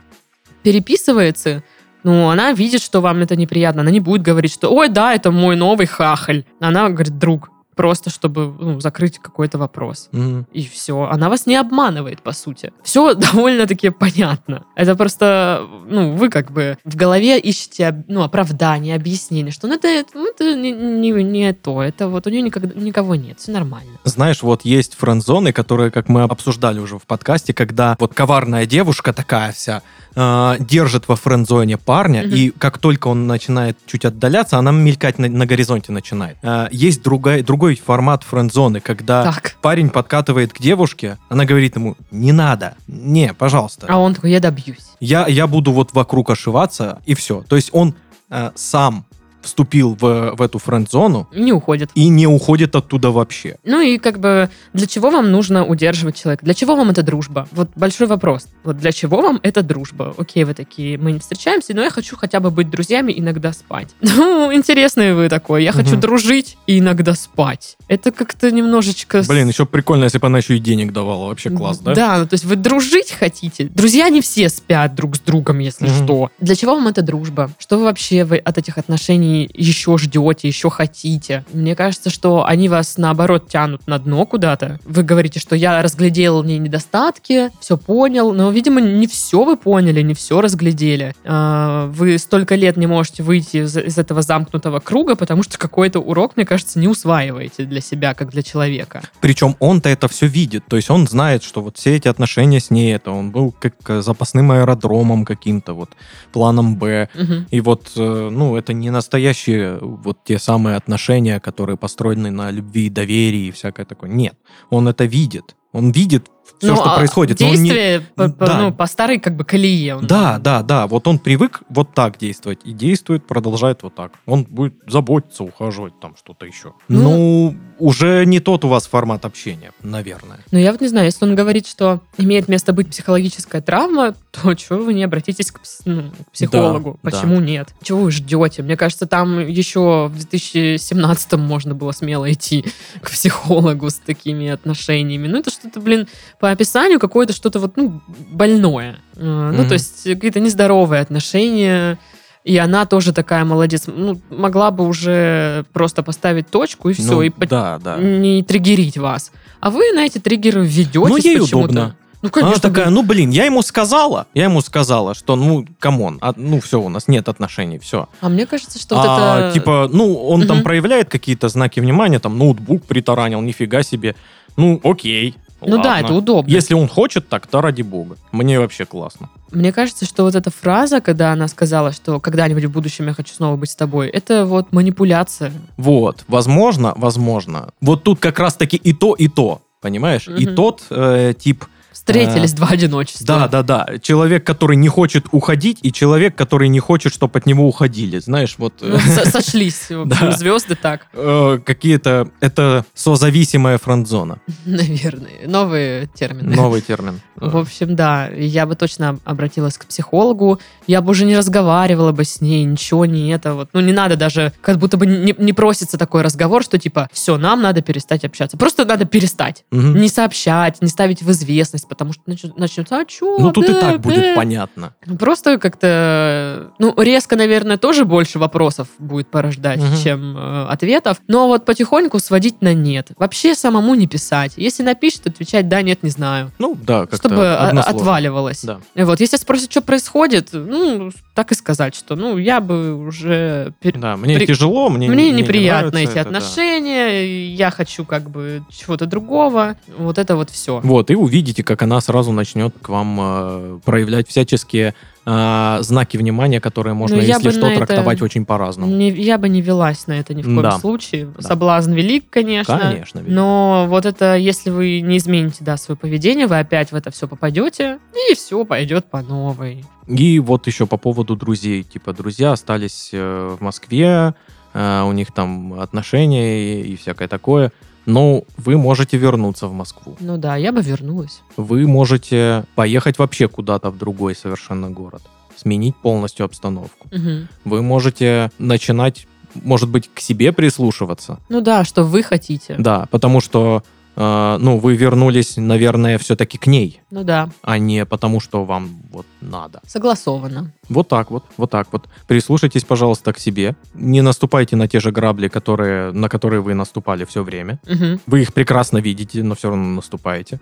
переписывается, 0.61 1.63
ну, 2.03 2.29
она 2.29 2.51
видит, 2.51 2.81
что 2.81 3.01
вам 3.01 3.21
это 3.21 3.35
неприятно. 3.35 3.81
Она 3.81 3.91
не 3.91 3.99
будет 3.99 4.21
говорить, 4.21 4.53
что 4.53 4.69
«Ой, 4.69 4.89
да, 4.89 5.13
это 5.15 5.31
мой 5.31 5.55
новый 5.55 5.87
хахаль». 5.87 6.43
Она 6.59 6.87
говорит 6.89 7.17
«друг», 7.17 7.49
просто 7.75 8.09
чтобы 8.09 8.53
ну, 8.59 8.79
закрыть 8.79 9.19
какой-то 9.19 9.57
вопрос. 9.57 10.09
Мгм. 10.11 10.47
И 10.53 10.65
все. 10.67 11.03
Она 11.11 11.29
вас 11.29 11.45
не 11.45 11.55
обманывает, 11.55 12.21
по 12.21 12.31
сути. 12.31 12.71
Все 12.83 13.13
довольно-таки 13.15 13.89
понятно. 13.89 14.65
Это 14.75 14.95
просто, 14.95 15.67
ну, 15.87 16.13
вы 16.15 16.29
как 16.29 16.51
бы 16.51 16.77
в 16.83 16.95
голове 16.95 17.39
ищете, 17.39 18.03
ну, 18.07 18.23
оправдание, 18.23 18.95
объяснение, 18.95 19.51
что 19.51 19.67
ну, 19.67 19.75
это, 19.75 20.03
ну, 20.13 20.27
это 20.29 20.55
не, 20.55 20.71
не- 20.71 21.23
не 21.23 21.53
то, 21.53 21.81
это 21.81 22.07
вот 22.07 22.27
у 22.27 22.29
нее 22.29 22.41
никогда, 22.41 22.79
никого 22.79 23.15
нет, 23.15 23.39
все 23.39 23.51
нормально. 23.51 23.91
Знаешь, 24.03 24.41
вот 24.41 24.63
есть 24.65 24.95
френд-зоны, 24.95 25.51
которые, 25.53 25.91
как 25.91 26.09
мы 26.09 26.23
обсуждали 26.23 26.79
уже 26.79 26.97
в 26.97 27.03
подкасте, 27.03 27.53
когда 27.53 27.95
вот 27.99 28.13
коварная 28.13 28.65
девушка 28.65 29.13
такая 29.13 29.51
вся 29.51 29.81
э, 30.15 30.55
держит 30.59 31.07
во 31.07 31.15
френд-зоне 31.15 31.77
парня, 31.77 32.21
Мгм. 32.23 32.31
и 32.35 32.49
как 32.51 32.77
только 32.77 33.07
он 33.07 33.27
начинает 33.27 33.77
чуть 33.85 34.05
отдаляться, 34.05 34.57
она 34.57 34.71
мелькать 34.71 35.19
на, 35.19 35.27
на 35.27 35.45
горизонте 35.45 35.91
начинает. 35.91 36.37
Э, 36.43 36.67
есть 36.71 37.03
другая, 37.03 37.43
другой 37.43 37.64
формат 37.73 38.23
френд-зоны, 38.23 38.79
когда 38.79 39.23
Так. 39.23 39.55
парень 39.63 39.89
подкатывает 39.89 40.53
к 40.53 40.59
девушке, 40.61 41.17
она 41.27 41.45
говорит 41.45 41.75
ему, 41.75 41.97
не 42.11 42.31
надо, 42.31 42.75
не, 42.87 43.33
пожалуйста. 43.33 43.87
А 43.89 43.97
он 43.97 44.13
такой, 44.13 44.29
я 44.29 44.39
добьюсь. 44.39 44.85
Я, 44.99 45.25
я 45.27 45.47
буду 45.47 45.71
вот 45.71 45.93
вокруг 45.93 46.29
ошиваться, 46.29 47.01
и 47.07 47.15
все. 47.15 47.41
То 47.49 47.55
есть 47.55 47.69
он 47.73 47.95
э, 48.29 48.51
сам 48.53 49.05
вступил 49.45 49.95
в, 49.99 50.35
в 50.35 50.41
эту 50.41 50.59
френд-зону 50.59 51.27
не 51.33 51.53
уходит. 51.53 51.91
и 51.95 52.07
не 52.09 52.27
уходит 52.27 52.75
оттуда 52.75 53.11
вообще. 53.11 53.57
Ну 53.63 53.79
и 53.81 53.97
как 53.97 54.19
бы 54.19 54.49
для 54.73 54.87
чего 54.87 55.09
вам 55.11 55.31
нужно 55.31 55.65
удерживать 55.65 56.15
человека? 56.21 56.43
Для 56.45 56.53
чего 56.53 56.75
вам 56.75 56.89
эта 56.89 57.03
дружба? 57.03 57.47
Вот 57.51 57.69
большой 57.75 58.07
вопрос. 58.07 58.47
Вот 58.63 58.77
для 58.77 58.91
чего 58.91 59.21
вам 59.21 59.39
эта 59.43 59.61
дружба? 59.61 60.13
Окей, 60.17 60.43
вы 60.43 60.53
такие, 60.53 60.97
мы 60.97 61.11
не 61.11 61.19
встречаемся, 61.19 61.73
но 61.73 61.83
я 61.83 61.89
хочу 61.89 62.15
хотя 62.17 62.39
бы 62.39 62.51
быть 62.51 62.69
друзьями, 62.69 63.13
иногда 63.15 63.53
спать. 63.53 63.89
Ну, 64.15 64.53
интересный 64.53 65.13
вы 65.13 65.29
такой. 65.29 65.63
Я 65.63 65.71
хочу 65.71 65.91
Мгм. 65.91 65.99
дружить 66.01 66.57
и 66.67 66.79
иногда 66.79 67.13
спать. 67.15 67.77
Это 67.87 68.11
как-то 68.11 68.49
немножечко... 68.51 69.23
Блин, 69.27 69.47
еще 69.47 69.65
прикольно, 69.65 70.05
если 70.05 70.17
бы 70.17 70.27
она 70.27 70.39
еще 70.39 70.55
и 70.57 70.59
денег 70.59 70.91
давала. 70.93 71.27
Вообще 71.27 71.49
класс, 71.49 71.79
да? 71.79 71.93
Да, 71.93 72.17
ну 72.19 72.27
то 72.27 72.33
есть 72.33 72.45
вы 72.45 72.55
дружить 72.55 73.11
хотите. 73.11 73.65
Друзья 73.65 74.09
не 74.09 74.21
все 74.21 74.49
спят 74.49 74.95
друг 74.95 75.15
с 75.15 75.19
другом, 75.19 75.59
если 75.59 75.85
Мгм. 75.87 76.03
что. 76.03 76.29
Для 76.39 76.55
чего 76.55 76.75
вам 76.75 76.87
эта 76.87 77.01
дружба? 77.01 77.51
Что 77.59 77.77
вы 77.77 77.83
вообще 77.85 78.23
вы 78.23 78.37
от 78.37 78.57
этих 78.57 78.77
отношений 78.77 79.34
они 79.35 79.49
еще 79.53 79.97
ждете, 79.97 80.47
еще 80.47 80.69
хотите. 80.69 81.43
Мне 81.53 81.75
кажется, 81.75 82.09
что 82.09 82.45
они 82.45 82.69
вас, 82.69 82.97
наоборот, 82.97 83.49
тянут 83.49 83.85
на 83.87 83.99
дно 83.99 84.25
куда-то. 84.25 84.79
Вы 84.85 85.03
говорите, 85.03 85.39
что 85.39 85.55
я 85.55 85.81
разглядел 85.81 86.41
в 86.41 86.45
ней 86.45 86.57
недостатки, 86.57 87.51
все 87.59 87.77
понял, 87.77 88.33
но, 88.33 88.49
видимо, 88.51 88.81
не 88.81 89.07
все 89.07 89.43
вы 89.43 89.57
поняли, 89.57 90.01
не 90.01 90.13
все 90.13 90.41
разглядели. 90.41 91.13
А, 91.25 91.87
Вы 91.87 92.17
столько 92.17 92.55
лет 92.55 92.77
не 92.77 92.87
можете 92.87 93.23
выйти 93.23 93.57
из, 93.57 93.77
из 93.77 93.97
этого 93.97 94.21
замкнутого 94.21 94.79
круга, 94.79 95.15
потому 95.15 95.43
что 95.43 95.57
какой-то 95.57 95.99
урок, 95.99 96.35
мне 96.35 96.45
кажется, 96.45 96.79
не 96.79 96.87
усваиваете 96.87 97.65
для 97.65 97.81
себя, 97.81 98.13
как 98.13 98.29
для 98.31 98.43
человека. 98.43 99.01
Причем 99.19 99.55
он-то 99.59 99.89
это 99.89 100.07
все 100.07 100.27
видит. 100.27 100.63
То 100.67 100.75
есть 100.75 100.89
он 100.89 101.07
знает, 101.07 101.43
что 101.43 101.61
вот 101.61 101.77
все 101.77 101.95
эти 101.95 102.07
отношения 102.07 102.59
с 102.59 102.71
ней, 102.71 102.95
это 102.95 103.11
он 103.11 103.31
был 103.31 103.53
как 103.59 103.75
э, 103.87 104.01
запасным 104.01 104.51
аэродромом 104.51 105.25
каким-то, 105.25 105.73
вот 105.73 105.89
планом 106.31 106.75
Б. 106.75 107.09
Мгм. 107.13 107.47
И 107.51 107.61
вот, 107.61 107.91
э, 107.95 108.29
ну, 108.31 108.55
это 108.55 108.73
не 108.73 108.89
настоящие 109.25 109.79
вот 109.81 110.23
те 110.23 110.37
самые 110.39 110.75
отношения, 110.75 111.39
которые 111.39 111.77
построены 111.77 112.31
на 112.31 112.51
любви 112.51 112.89
доверии 112.89 113.47
и 113.47 113.51
всякое 113.51 113.85
такое. 113.85 114.09
Нет, 114.09 114.35
он 114.69 114.87
это 114.87 115.05
видит. 115.05 115.55
Он 115.71 115.91
видит 115.91 116.29
все, 116.59 116.67
Ну, 116.67 116.75
что 116.75 116.93
а 116.93 116.97
происходит. 116.97 117.41
он 117.41 117.47
не- 117.49 117.55
Действие 117.55 118.01
по, 118.15 118.27
Да. 118.27 118.57
ну, 118.59 118.73
по 118.73 118.85
старой 118.87 119.19
как 119.19 119.35
бы 119.35 119.43
колее. 119.43 119.95
он- 119.97 120.07
Да, 120.07 120.37
да, 120.39 120.61
да. 120.63 120.87
Вот 120.87 121.07
он 121.07 121.19
привык 121.19 121.61
вот 121.69 121.93
так 121.93 122.17
действовать. 122.17 122.59
И 122.63 122.71
действует, 122.73 123.25
продолжает 123.27 123.83
вот 123.83 123.95
так. 123.95 124.11
Он 124.25 124.43
будет 124.43 124.73
заботиться, 124.87 125.43
ухаживать, 125.43 125.99
там 125.99 126.15
что-то 126.17 126.45
еще. 126.45 126.73
Ну- 126.87 127.15
Ну, 127.15 127.55
уже 127.79 128.25
не 128.25 128.39
тот 128.39 128.63
у 128.65 128.67
вас 128.67 128.87
формат 128.87 129.25
общения, 129.25 129.71
наверное. 129.81 130.39
Но 130.51 130.59
я 130.59 130.71
вот 130.71 130.81
не 130.81 130.87
знаю, 130.87 131.05
если 131.07 131.25
он 131.25 131.35
говорит, 131.35 131.67
что 131.67 132.01
имеет 132.17 132.47
место 132.47 132.73
быть 132.73 132.89
психологическая 132.89 133.61
травма, 133.61 134.13
то 134.31 134.53
чего 134.55 134.79
вы 134.79 134.93
не 134.93 135.03
обратитесь 135.03 135.51
к, 135.51 135.59
ну, 135.85 136.11
к 136.11 136.31
психологу? 136.31 136.99
Да, 137.03 137.09
Почему 137.11 137.39
нет? 137.39 137.73
Чего 137.81 138.01
вы 138.01 138.11
ждете? 138.11 138.63
Мне 138.63 138.77
кажется, 138.77 139.05
там 139.07 139.39
еще 139.39 140.07
в 140.07 140.15
2017 140.17 141.37
можно 141.37 141.75
было 141.75 141.91
смело 141.91 142.31
идти 142.31 142.65
к 143.01 143.11
психологу 143.11 143.89
с 143.89 143.95
такими 143.95 144.49
отношениями. 144.49 145.27
Ну, 145.27 145.39
это 145.39 145.51
что-то, 145.51 145.79
блин, 145.79 146.07
по 146.39 146.51
описанию 146.51 146.99
какое-то 146.99 147.33
что-то 147.33 147.59
вот, 147.59 147.77
ну, 147.77 148.01
больное. 148.31 148.97
Э, 149.15 149.51
Ну, 149.55 149.65
то 149.67 149.73
есть 149.73 150.03
какие-то 150.03 150.39
нездоровые 150.39 151.01
отношения. 151.01 151.97
И 152.43 152.57
она 152.57 152.85
тоже 152.85 153.11
такая 153.11 153.43
молодец. 153.43 153.83
Ну, 153.87 154.21
могла 154.29 154.69
бы 154.69 154.85
уже 154.87 155.65
просто 155.73 156.03
поставить 156.03 156.47
точку 156.49 156.89
и 156.89 156.93
все, 156.93 157.11
Ну, 157.13 157.21
и 157.23 157.31
да, 157.47 157.79
да. 157.83 157.97
не 157.97 158.43
триггерить 158.43 158.97
вас. 158.99 159.31
А 159.61 159.71
вы 159.71 159.91
на 159.93 160.05
эти 160.05 160.19
триггеры 160.19 160.63
ведетесь 160.63 160.93
Ну, 160.93 161.17
ей 161.17 161.39
почему-то. 161.39 161.57
удобно. 161.57 161.95
Ну, 162.21 162.29
Она 162.33 162.41
конечно. 162.41 162.61
такая, 162.69 162.85
блин. 162.85 162.93
ну, 162.95 163.03
блин, 163.03 163.29
я 163.31 163.45
ему 163.45 163.61
сказала, 163.61 164.25
я 164.33 164.45
ему 164.45 164.61
сказала, 164.61 165.13
что, 165.13 165.35
ну, 165.35 165.63
come 165.79 166.01
on, 166.01 166.17
а, 166.21 166.33
ну, 166.35 166.59
все, 166.59 166.81
у 166.81 166.89
нас 166.89 167.07
нет 167.07 167.29
отношений, 167.29 167.77
все. 167.77 168.09
А 168.19 168.29
мне 168.29 168.47
кажется, 168.47 168.79
что 168.79 168.95
вот 168.95 169.05
а, 169.07 169.39
это... 169.49 169.53
типа, 169.53 169.89
ну, 169.93 170.15
он 170.15 170.47
там 170.47 170.57
Мгм. 170.57 170.63
проявляет 170.63 171.09
какие-то 171.09 171.49
знаки 171.49 171.79
внимания, 171.79 172.17
там, 172.19 172.37
ноутбук 172.39 172.83
притаранил, 172.85 173.41
нифига 173.41 173.83
себе. 173.83 174.15
Ну, 174.57 174.79
окей. 174.83 175.35
Ну 175.65 175.81
да, 175.81 175.99
это 175.99 176.13
удобно. 176.13 176.49
Если 176.51 176.73
он 176.73 176.87
хочет 176.87 177.29
так, 177.29 177.47
то 177.47 177.61
ради 177.61 177.81
бога. 177.81 178.17
Мне 178.31 178.59
вообще 178.59 178.85
классно. 178.85 179.29
Мне 179.51 179.71
кажется, 179.71 180.05
что 180.05 180.23
вот 180.23 180.35
эта 180.35 180.51
фраза, 180.51 181.01
когда 181.01 181.31
она 181.31 181.47
сказала, 181.47 181.91
что 181.91 182.19
когда-нибудь 182.19 182.65
в 182.65 182.71
будущем 182.71 183.07
я 183.07 183.13
хочу 183.13 183.33
снова 183.33 183.55
быть 183.55 183.69
с 183.69 183.75
тобой, 183.75 184.09
это 184.09 184.45
вот 184.45 184.71
манипуляция. 184.73 185.51
Вот, 185.77 186.23
возможно, 186.27 186.93
возможно. 186.97 187.69
Вот 187.81 188.03
тут 188.03 188.19
как 188.19 188.39
раз-таки 188.39 188.77
и 188.77 188.93
то, 188.93 189.13
и 189.13 189.27
то, 189.27 189.61
понимаешь? 189.81 190.27
И 190.27 190.45
Мгм. 190.47 190.55
тот 190.55 190.83
э, 190.89 191.33
тип, 191.37 191.65
Встретились 191.95 192.53
два 192.53 192.67
одиночества. 192.67 193.25
да, 193.25 193.47
да, 193.47 193.63
да, 193.63 193.97
человек, 193.99 194.45
который 194.45 194.75
не 194.75 194.89
хочет 194.89 195.25
уходить, 195.31 195.79
и 195.81 195.91
человек, 195.91 196.35
который 196.35 196.67
не 196.67 196.79
хочет, 196.79 197.13
чтобы 197.13 197.39
от 197.39 197.45
него 197.45 197.67
уходили. 197.67 198.19
Знаешь, 198.19 198.55
вот 198.57 198.73
э, 198.81 198.89
Ну, 198.91 198.99
со- 198.99 199.29
сошлись 199.31 199.87
Да. 199.89 200.31
звезды 200.33 200.75
так, 200.75 201.07
э, 201.13 201.59
какие-то, 201.65 202.29
это 202.41 202.85
созависимая 202.93 203.77
френдзона. 203.77 204.39
наверное. 204.65 205.47
Новые 205.47 206.07
термины. 206.07 206.55
Новый 206.55 206.81
термин. 206.81 207.21
В 207.35 207.57
общем, 207.57 207.95
да, 207.95 208.27
я 208.27 208.65
бы 208.65 208.75
точно 208.75 209.19
обратилась 209.23 209.77
к 209.77 209.85
психологу, 209.85 210.59
я 210.87 211.01
бы 211.01 211.11
уже 211.11 211.25
не 211.25 211.37
разговаривала 211.37 212.11
бы 212.11 212.23
с 212.25 212.41
ней, 212.41 212.63
ничего 212.65 213.05
не 213.05 213.29
это 213.29 213.53
вот. 213.53 213.69
Ну, 213.73 213.79
не 213.81 213.93
надо 213.93 214.15
даже, 214.17 214.51
как 214.61 214.77
будто 214.79 214.97
бы 214.97 215.05
не, 215.05 215.33
не 215.37 215.53
просится 215.53 215.97
такой 215.97 216.21
разговор, 216.23 216.63
что 216.63 216.77
типа, 216.77 217.09
все, 217.13 217.37
нам 217.37 217.61
надо 217.61 217.81
перестать 217.81 218.25
общаться. 218.25 218.57
Просто 218.57 218.85
надо 218.85 219.05
перестать. 219.05 219.63
Не 219.71 220.09
сообщать, 220.09 220.81
не 220.81 220.87
ставить 220.89 221.21
в 221.21 221.31
известность, 221.31 221.84
потому 221.87 222.13
что 222.13 222.23
начнет- 222.25 222.57
начнется, 222.57 222.97
а 222.97 223.05
чё? 223.05 223.37
Ну, 223.39 223.51
тут 223.51 223.69
и 223.69 223.73
так 223.73 223.99
будет 224.01 224.19
бе?» 224.21 224.35
понятно. 224.35 224.93
Просто 225.19 225.57
как-то, 225.57 226.71
ну, 226.79 226.93
резко, 226.97 227.35
наверное, 227.35 227.77
тоже 227.77 228.05
больше 228.05 228.39
вопросов 228.39 228.87
будет 228.99 229.27
порождать, 229.29 229.79
чем 230.03 230.37
э, 230.37 230.65
ответов. 230.67 231.21
Но 231.27 231.47
вот 231.47 231.65
потихоньку 231.65 232.19
сводить 232.19 232.61
на 232.61 232.73
нет. 232.73 233.09
Вообще 233.17 233.55
самому 233.55 233.95
не 233.95 234.07
писать. 234.07 234.53
Если 234.57 234.83
напишет, 234.83 235.27
отвечать 235.27 235.67
да, 235.69 235.81
нет, 235.81 236.03
не 236.03 236.09
знаю. 236.09 236.51
Ну, 236.59 236.75
да, 236.81 237.01
как-то 237.01 237.17
Чтобы 237.17 237.47
о- 237.47 237.67
односложно. 237.69 238.01
отваливалось. 238.01 238.63
Да. 238.63 238.79
Вот, 238.95 239.19
если 239.19 239.37
спросят, 239.37 239.71
что 239.71 239.81
происходит, 239.81 240.49
ну, 240.53 241.11
так 241.35 241.51
и 241.51 241.55
сказать, 241.55 241.93
что, 241.93 242.15
ну, 242.15 242.37
я 242.37 242.61
бы 242.61 242.95
уже... 242.95 243.73
пер- 243.83 243.99
Да, 243.99 244.15
мне 244.17 244.37
При- 244.37 244.45
тяжело, 244.47 244.89
мне, 244.89 245.09
Мне 245.09 245.25
не- 245.25 245.31
не 245.31 245.41
неприятно 245.41 245.91
нравится 245.91 245.99
эти 246.11 246.17
это, 246.19 246.29
да. 246.31 246.37
отношения, 246.37 247.47
я 247.53 247.69
хочу 247.71 248.05
как 248.05 248.29
бы 248.29 248.63
чего-то 248.71 249.05
другого. 249.05 249.75
Вот 249.97 250.17
это 250.17 250.37
вот 250.37 250.49
все. 250.49 250.79
Вот, 250.81 251.11
и 251.11 251.15
увидите, 251.15 251.61
как 251.63 251.81
она 251.81 251.99
сразу 251.99 252.31
начнет 252.31 252.73
к 252.81 252.87
вам 252.89 253.17
э, 253.19 253.79
проявлять 253.83 254.29
всяческие 254.29 254.95
э, 255.25 255.77
знаки 255.81 256.17
внимания, 256.17 256.59
которые 256.61 256.93
можно, 256.93 257.17
Ну, 257.17 257.23
если 257.23 257.49
что, 257.51 257.61
на 257.61 257.67
это 257.73 257.85
трактовать 257.85 258.21
очень 258.21 258.45
по-разному. 258.45 258.95
Не- 258.95 259.09
я 259.11 259.37
бы 259.37 259.49
не 259.49 259.61
велась 259.61 260.07
на 260.07 260.13
это 260.13 260.33
ни 260.33 260.41
в 260.41 260.45
коем 260.45 260.61
Да. 260.61 260.79
случае. 260.79 261.27
Да. 261.37 261.41
Соблазн 261.41 261.93
велик, 261.93 262.25
конечно. 262.29 262.77
Конечно. 262.77 263.19
ведь. 263.19 263.29
Но 263.33 263.85
вот 263.89 264.05
это, 264.05 264.35
если 264.35 264.69
вы 264.69 265.01
не 265.01 265.17
измените, 265.17 265.57
да, 265.63 265.77
свое 265.77 265.97
поведение, 265.97 266.47
вы 266.47 266.59
опять 266.59 266.91
в 266.91 266.95
это 266.95 267.09
все 267.11 267.27
попадете, 267.27 267.99
и 268.29 268.35
все 268.35 268.63
пойдет 268.65 269.05
по 269.05 269.21
новой. 269.21 269.83
И 270.07 270.39
вот 270.39 270.67
еще 270.67 270.85
по 270.85 270.97
поводу 270.97 271.35
друзей. 271.35 271.81
Типа, 271.83 272.13
друзья 272.13 272.51
остались 272.51 273.09
э, 273.11 273.55
в 273.59 273.63
Москве, 273.63 274.35
э, 274.73 275.01
у 275.03 275.11
них 275.11 275.31
там 275.31 275.79
отношения 275.79 276.81
и 276.81 276.95
всякое 276.95 277.27
такое. 277.27 277.71
Но 278.05 278.43
вы 278.57 278.77
можете 278.77 279.17
вернуться 279.17 279.67
в 279.67 279.73
Москву. 279.73 280.15
Ну 280.19 280.37
да, 280.37 280.55
я 280.55 280.71
бы 280.71 280.81
вернулась. 280.81 281.41
Вы 281.57 281.87
можете 281.87 282.65
поехать 282.75 283.17
вообще 283.17 283.47
куда-то 283.47 283.89
в 283.89 283.97
другой 283.97 284.35
совершенно 284.35 284.89
город. 284.89 285.23
Сменить 285.55 285.95
полностью 285.95 286.45
обстановку. 286.45 287.07
Мгм. 287.11 287.47
Вы 287.63 287.81
можете 287.81 288.51
начинать, 288.59 289.27
может 289.55 289.89
быть, 289.89 290.09
к 290.13 290.19
себе 290.19 290.51
прислушиваться. 290.51 291.39
Ну 291.49 291.61
да, 291.61 291.85
что 291.85 292.03
вы 292.03 292.23
хотите. 292.23 292.75
Да, 292.77 293.07
потому 293.09 293.41
что, 293.41 293.83
э, 294.15 294.57
ну, 294.59 294.77
вы 294.79 294.95
вернулись, 294.95 295.57
наверное, 295.57 296.17
все-таки 296.17 296.57
к 296.57 296.67
ней, 296.67 297.01
Ну 297.11 297.23
да, 297.23 297.49
а 297.61 297.77
не 297.77 298.05
потому, 298.05 298.39
что 298.39 298.63
вам 298.65 298.89
вот 299.11 299.25
надо. 299.41 299.81
согласовано. 299.87 300.71
Вот 300.89 301.07
так 301.07 301.31
вот, 301.31 301.43
вот 301.57 301.71
так 301.71 301.87
вот. 301.91 302.07
Прислушайтесь, 302.27 302.83
пожалуйста, 302.83 303.33
к 303.33 303.39
себе. 303.39 303.75
Не 303.93 304.21
наступайте 304.21 304.75
на 304.75 304.87
те 304.87 304.99
же 304.99 305.11
грабли, 305.11 305.47
которые, 305.47 306.11
на 306.11 306.29
которые 306.29 306.61
вы 306.61 306.73
наступали 306.73 307.25
все 307.25 307.43
время. 307.43 307.79
Мгм. 307.87 308.19
Вы 308.27 308.41
их 308.41 308.53
прекрасно 308.53 308.99
видите, 308.99 309.43
но 309.43 309.55
все 309.55 309.69
равно 309.69 309.83
наступаете. 309.95 310.59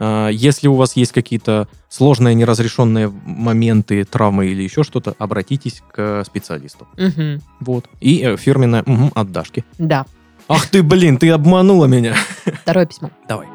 А, 0.00 0.28
Если 0.28 0.66
у 0.68 0.74
вас 0.74 0.96
есть 0.96 1.12
какие-то 1.12 1.68
сложные 1.88 2.34
неразрешенные 2.34 3.12
моменты, 3.24 4.04
травмы 4.04 4.46
или 4.46 4.62
еще 4.62 4.82
что-то, 4.82 5.14
обратитесь 5.18 5.82
к 5.92 6.24
специалисту. 6.26 6.86
Мгм. 6.96 7.40
Вот. 7.60 7.84
И 8.00 8.20
э, 8.24 8.36
фирменная 8.36 8.82
«Мгм» 8.86 9.12
от 9.14 9.30
Дашки. 9.32 9.64
Да. 9.78 10.04
Ах 10.48 10.68
ты, 10.68 10.82
блин, 10.82 11.16
ты 11.16 11.30
обманула 11.30 11.86
меня. 11.86 12.14
Второе 12.62 12.86
письмо. 12.86 13.10
Давай. 13.28 13.48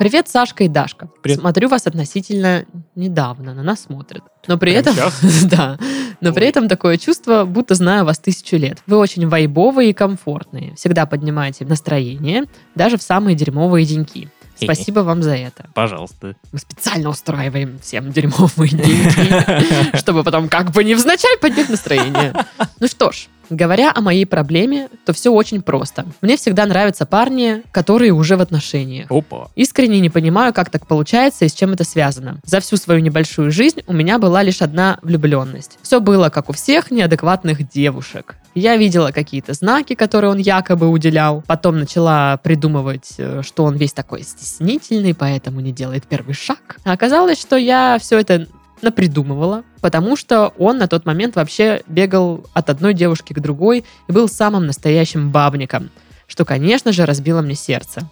Привет, 0.00 0.28
Сашка 0.28 0.64
и 0.64 0.68
Дашка. 0.68 1.08
Привет. 1.22 1.38
Смотрю 1.38 1.68
вас 1.68 1.86
относительно 1.86 2.64
недавно, 2.96 3.54
на 3.54 3.62
нас 3.62 3.82
смотрят. 3.82 4.24
Но 4.48 4.58
при 4.58 4.72
Прям 4.72 4.96
этом... 4.96 5.12
да. 5.48 5.78
Но 6.20 6.32
при 6.32 6.42
Ой. 6.42 6.48
этом 6.48 6.68
такое 6.68 6.98
чувство, 6.98 7.44
будто 7.44 7.76
знаю 7.76 8.04
вас 8.04 8.18
тысячу 8.18 8.56
лет. 8.56 8.82
Вы 8.88 8.96
очень 8.96 9.28
вайбовые 9.28 9.90
и 9.90 9.92
комфортные. 9.92 10.74
Всегда 10.74 11.06
поднимаете 11.06 11.64
настроение, 11.64 12.46
даже 12.74 12.96
в 12.96 13.02
самые 13.02 13.36
дерьмовые 13.36 13.86
деньки. 13.86 14.28
Спасибо 14.62 15.00
вам 15.00 15.22
за 15.22 15.36
это. 15.36 15.66
Пожалуйста. 15.74 16.36
Мы 16.52 16.58
специально 16.58 17.08
устраиваем 17.08 17.78
всем 17.80 18.12
дерьмовые 18.12 18.70
деньги, 18.70 19.96
чтобы 19.98 20.24
потом 20.24 20.48
как 20.48 20.70
бы 20.70 20.84
невзначай 20.84 21.36
поднять 21.38 21.68
настроение. 21.68 22.34
Ну 22.80 22.86
что 22.86 23.12
ж, 23.12 23.28
говоря 23.56 23.92
о 23.94 24.00
моей 24.00 24.26
проблеме, 24.26 24.88
то 25.04 25.12
все 25.12 25.32
очень 25.32 25.62
просто. 25.62 26.06
Мне 26.20 26.36
всегда 26.36 26.66
нравятся 26.66 27.06
парни, 27.06 27.62
которые 27.72 28.12
уже 28.12 28.36
в 28.36 28.40
отношениях. 28.40 29.06
Опа. 29.10 29.50
Искренне 29.54 30.00
не 30.00 30.10
понимаю, 30.10 30.52
как 30.52 30.70
так 30.70 30.86
получается 30.86 31.44
и 31.44 31.48
с 31.48 31.54
чем 31.54 31.72
это 31.72 31.84
связано. 31.84 32.40
За 32.44 32.60
всю 32.60 32.76
свою 32.76 33.00
небольшую 33.00 33.50
жизнь 33.50 33.82
у 33.86 33.92
меня 33.92 34.18
была 34.18 34.42
лишь 34.42 34.62
одна 34.62 34.98
влюбленность. 35.02 35.78
Все 35.82 36.00
было, 36.00 36.28
как 36.28 36.48
у 36.48 36.52
всех 36.52 36.90
неадекватных 36.90 37.68
девушек. 37.68 38.36
Я 38.54 38.76
видела 38.76 39.12
какие-то 39.12 39.54
знаки, 39.54 39.94
которые 39.94 40.30
он 40.30 40.38
якобы 40.38 40.88
уделял. 40.88 41.42
Потом 41.46 41.78
начала 41.78 42.36
придумывать, 42.36 43.14
э, 43.16 43.40
что 43.42 43.64
он 43.64 43.76
весь 43.76 43.94
такой 43.94 44.22
стеснительный, 44.22 45.14
поэтому 45.14 45.60
не 45.60 45.72
делает 45.72 46.06
первый 46.06 46.34
шаг. 46.34 46.76
А 46.84 46.92
оказалось, 46.92 47.40
что 47.40 47.56
я 47.56 47.98
все 47.98 48.18
это 48.18 48.46
напридумывала, 48.82 49.64
потому 49.82 50.16
что 50.16 50.54
он 50.56 50.78
на 50.78 50.88
тот 50.88 51.04
момент 51.04 51.36
вообще 51.36 51.82
бегал 51.86 52.46
от 52.54 52.70
одной 52.70 52.94
девушки 52.94 53.34
к 53.34 53.40
другой 53.40 53.84
и 54.08 54.12
был 54.12 54.28
самым 54.28 54.64
настоящим 54.64 55.30
бабником, 55.30 55.90
что, 56.26 56.46
конечно 56.46 56.92
же, 56.92 57.04
разбило 57.04 57.42
мне 57.42 57.54
сердце. 57.54 58.08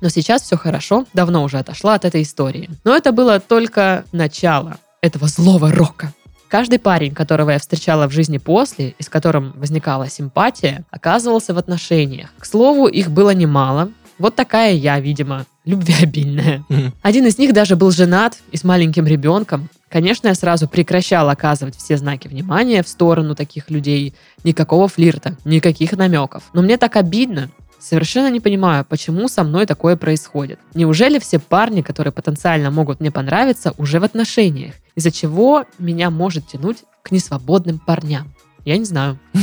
Но 0.00 0.10
сейчас 0.10 0.42
все 0.42 0.56
хорошо, 0.56 1.06
давно 1.12 1.42
уже 1.42 1.58
отошла 1.58 1.94
от 1.94 2.04
этой 2.04 2.22
истории. 2.22 2.70
Но 2.84 2.94
это 2.94 3.10
было 3.10 3.40
только 3.40 4.04
начало 4.12 4.76
этого 5.00 5.26
злого 5.26 5.72
рока. 5.72 6.12
Каждый 6.46 6.78
парень, 6.78 7.14
которого 7.14 7.50
я 7.50 7.58
встречала 7.58 8.06
в 8.06 8.12
жизни 8.12 8.38
после, 8.38 8.94
и 8.98 9.02
с 9.02 9.08
которым 9.08 9.52
возникала 9.56 10.08
симпатия, 10.08 10.84
оказывался 10.90 11.52
в 11.52 11.58
отношениях. 11.58 12.30
К 12.38 12.46
слову, 12.46 12.86
их 12.86 13.10
было 13.10 13.30
немало. 13.30 13.90
Вот 14.18 14.34
такая 14.34 14.72
я, 14.72 14.98
видимо, 15.00 15.46
любвеобильная. 15.64 16.64
Мгм. 16.68 16.92
Один 17.02 17.26
из 17.26 17.38
них 17.38 17.52
даже 17.52 17.76
был 17.76 17.90
женат 17.90 18.38
и 18.50 18.56
с 18.56 18.64
маленьким 18.64 19.06
ребенком. 19.06 19.68
Конечно, 19.88 20.28
я 20.28 20.34
сразу 20.34 20.68
прекращала 20.68 21.32
оказывать 21.32 21.76
все 21.76 21.96
знаки 21.96 22.28
внимания 22.28 22.82
в 22.82 22.88
сторону 22.88 23.34
таких 23.34 23.70
людей. 23.70 24.14
Никакого 24.44 24.88
флирта, 24.88 25.36
никаких 25.44 25.92
намеков. 25.92 26.44
Но 26.52 26.62
мне 26.62 26.76
так 26.76 26.96
обидно. 26.96 27.50
Совершенно 27.80 28.28
не 28.28 28.40
понимаю, 28.40 28.84
почему 28.84 29.28
со 29.28 29.44
мной 29.44 29.64
такое 29.64 29.96
происходит. 29.96 30.58
Неужели 30.74 31.18
все 31.18 31.38
парни, 31.38 31.80
которые 31.80 32.12
потенциально 32.12 32.70
могут 32.70 33.00
мне 33.00 33.10
понравиться, 33.10 33.72
уже 33.78 34.00
в 34.00 34.04
отношениях? 34.04 34.74
Из-за 34.96 35.12
чего 35.12 35.64
меня 35.78 36.10
может 36.10 36.48
тянуть 36.48 36.78
к 37.02 37.12
несвободным 37.12 37.78
парням? 37.78 38.34
Я 38.64 38.76
не 38.76 38.84
знаю. 38.84 39.18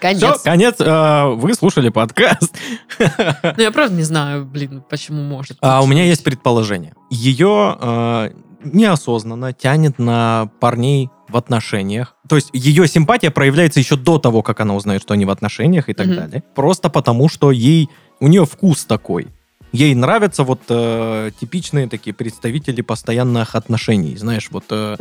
Конец. 0.00 0.22
Все, 0.22 0.38
конец. 0.44 0.76
Э, 0.80 1.34
Вы 1.34 1.54
слушали 1.54 1.88
подкаст. 1.88 2.54
Ну, 2.98 3.62
я 3.62 3.70
правда 3.70 3.94
не 3.96 4.02
знаю, 4.02 4.44
блин, 4.44 4.82
почему 4.88 5.22
может. 5.22 5.56
А 5.62 5.82
у 5.82 5.86
меня 5.86 6.04
есть 6.04 6.22
предположение. 6.22 6.92
Ее 7.10 7.78
э, 7.80 8.30
неосознанно 8.64 9.52
тянет 9.52 9.98
на 9.98 10.50
парней 10.60 11.08
в 11.28 11.36
отношениях. 11.36 12.16
То 12.28 12.36
есть 12.36 12.50
ее 12.52 12.86
симпатия 12.86 13.30
проявляется 13.30 13.80
еще 13.80 13.96
до 13.96 14.18
того, 14.18 14.42
как 14.42 14.60
она 14.60 14.74
узнает, 14.74 15.00
что 15.02 15.14
они 15.14 15.24
в 15.24 15.30
отношениях 15.30 15.88
и 15.88 15.94
так 15.94 16.08
далее. 16.08 16.42
Просто 16.54 16.90
потому, 16.90 17.28
что 17.28 17.50
ей 17.50 17.88
у 18.20 18.28
нее 18.28 18.44
вкус 18.44 18.84
такой. 18.84 19.28
Ей 19.74 19.92
нравятся 19.96 20.44
вот 20.44 20.60
э, 20.68 21.32
типичные 21.40 21.88
такие 21.88 22.14
представители 22.14 22.80
постоянных 22.80 23.56
отношений. 23.56 24.16
Знаешь, 24.16 24.46
вот 24.52 24.66
э, 24.70 24.96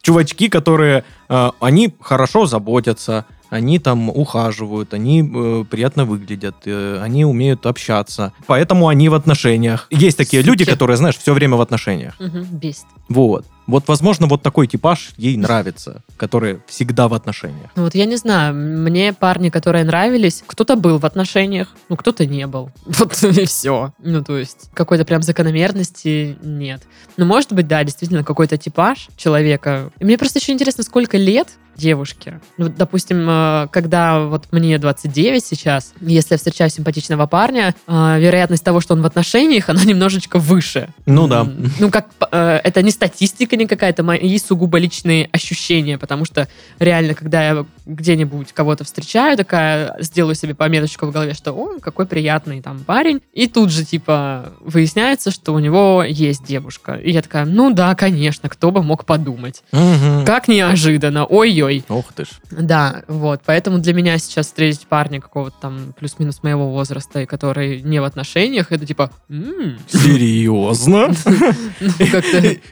чувачки, 0.00 0.48
которые 0.48 1.02
э, 1.28 1.50
они 1.58 1.92
хорошо 2.00 2.46
заботятся, 2.46 3.26
они 3.52 3.78
там 3.78 4.08
ухаживают, 4.08 4.94
они 4.94 5.20
э, 5.22 5.64
приятно 5.68 6.06
выглядят, 6.06 6.56
э, 6.64 6.98
они 7.02 7.26
умеют 7.26 7.66
общаться. 7.66 8.32
Поэтому 8.46 8.88
они 8.88 9.10
в 9.10 9.14
отношениях. 9.14 9.88
Есть 9.90 10.16
такие 10.16 10.42
люди, 10.42 10.62
Суки. 10.62 10.70
которые, 10.70 10.96
знаешь, 10.96 11.18
все 11.18 11.34
время 11.34 11.56
в 11.56 11.60
отношениях. 11.60 12.14
Мгм, 12.18 12.44
бесит. 12.44 12.86
Вот. 13.10 13.44
Вот, 13.66 13.84
возможно, 13.88 14.26
вот 14.26 14.42
такой 14.42 14.66
типаж 14.66 15.10
ей 15.18 15.36
нравится, 15.36 16.02
который 16.16 16.60
всегда 16.66 17.08
в 17.08 17.14
отношениях. 17.14 17.70
Ну 17.76 17.84
вот 17.84 17.94
я 17.94 18.06
не 18.06 18.16
знаю, 18.16 18.54
мне 18.54 19.12
парни, 19.12 19.50
которые 19.50 19.84
нравились, 19.84 20.42
кто-то 20.46 20.74
был 20.74 20.98
в 20.98 21.04
отношениях, 21.04 21.68
ну 21.88 21.96
кто-то 21.96 22.26
не 22.26 22.46
был. 22.46 22.70
Вот 22.86 23.22
и 23.22 23.44
все. 23.44 23.92
Ну 24.02 24.24
то 24.24 24.38
есть 24.38 24.70
какой-то 24.74 25.04
прям 25.04 25.22
закономерности 25.22 26.38
нет. 26.42 26.82
Ну 27.16 27.26
может 27.26 27.52
быть, 27.52 27.68
да, 27.68 27.84
действительно 27.84 28.24
какой-то 28.24 28.56
типаж 28.56 29.08
человека. 29.16 29.90
И 29.98 30.04
мне 30.04 30.18
просто 30.18 30.38
еще 30.38 30.52
интересно, 30.52 30.82
сколько 30.82 31.16
лет 31.16 31.48
девушке. 31.76 32.40
Ну, 32.58 32.68
допустим, 32.68 33.26
э, 33.28 33.68
когда 33.70 34.20
вот 34.20 34.52
мне 34.52 34.78
29 34.78 35.44
сейчас, 35.44 35.92
если 36.00 36.34
я 36.34 36.38
встречаю 36.38 36.70
симпатичного 36.70 37.26
парня, 37.26 37.74
э, 37.86 38.20
вероятность 38.20 38.64
того, 38.64 38.80
что 38.80 38.94
он 38.94 39.02
в 39.02 39.06
отношениях, 39.06 39.68
она 39.68 39.84
немножечко 39.84 40.38
выше. 40.38 40.88
Ну 41.06 41.26
да. 41.26 41.46
Ну, 41.78 41.90
как 41.90 42.08
э, 42.30 42.60
это 42.62 42.82
не 42.82 42.90
статистика 42.90 43.56
не 43.56 43.66
какая-то, 43.66 44.02
мои 44.02 44.38
сугубо 44.38 44.78
личные 44.78 45.28
ощущения, 45.32 45.98
потому 45.98 46.24
что 46.24 46.48
реально, 46.78 47.14
когда 47.14 47.42
я 47.42 47.66
где-нибудь 47.86 48.52
кого-то 48.52 48.84
встречаю, 48.84 49.36
такая 49.36 49.96
сделаю 50.00 50.34
себе 50.34 50.54
пометочку 50.54 51.06
в 51.06 51.12
голове, 51.12 51.34
что 51.34 51.52
о, 51.52 51.78
какой 51.80 52.06
приятный 52.06 52.60
там 52.60 52.80
парень, 52.80 53.20
и 53.32 53.46
тут 53.46 53.70
же 53.70 53.84
типа 53.84 54.52
выясняется, 54.60 55.30
что 55.30 55.52
у 55.54 55.58
него 55.58 56.04
есть 56.06 56.44
девушка. 56.44 56.94
И 56.94 57.10
я 57.10 57.22
такая, 57.22 57.44
ну 57.44 57.72
да, 57.72 57.94
конечно, 57.94 58.48
кто 58.48 58.70
бы 58.70 58.82
мог 58.82 59.04
подумать. 59.04 59.62
Мгм. 59.72 60.24
Как 60.24 60.48
неожиданно, 60.48 61.24
ой-ой. 61.62 61.84
Ух 61.88 62.12
ты 62.12 62.24
ж. 62.24 62.28
Да, 62.50 63.02
вот, 63.08 63.40
поэтому 63.44 63.78
для 63.78 63.94
меня 63.94 64.18
сейчас 64.18 64.46
встретить 64.46 64.86
парня 64.86 65.20
какого-то 65.20 65.56
там 65.60 65.94
плюс-минус 65.98 66.42
моего 66.42 66.70
возраста, 66.70 67.22
и 67.22 67.26
который 67.26 67.82
не 67.82 68.00
в 68.00 68.04
отношениях, 68.04 68.72
это 68.72 68.86
типа, 68.86 69.10
м, 69.28 69.78
Серьезно? 69.88 71.12
ну. 71.80 71.88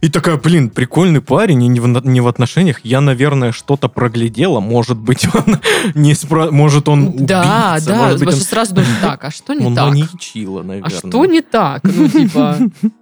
И 0.00 0.08
такая, 0.08 0.36
блин, 0.36 0.70
прикольный 0.70 1.20
парень, 1.20 1.62
и 1.62 1.68
не 1.68 1.80
в, 1.80 2.06
не 2.06 2.20
в 2.20 2.28
отношениях. 2.28 2.80
Я, 2.84 3.00
наверное, 3.00 3.52
что-то 3.52 3.88
проглядела. 3.88 4.60
Может 4.60 4.98
быть, 4.98 5.26
он 5.34 5.60
не 5.94 6.14
Может, 6.50 6.88
он 6.88 7.26
Да, 7.26 7.78
да, 7.84 8.12
он, 8.12 8.32
сразу 8.32 8.74
думаешь, 8.74 8.90
так, 9.00 9.24
а 9.24 9.30
что 9.30 9.54
не 9.54 9.66
он 9.66 9.74
так? 9.74 9.88
маньячила, 9.88 10.60
А 10.60 10.64
наверное. 10.64 10.98
что 10.98 11.26
не 11.26 11.40
так? 11.40 11.82
Ну, 11.84 12.08
типа... 12.08 12.56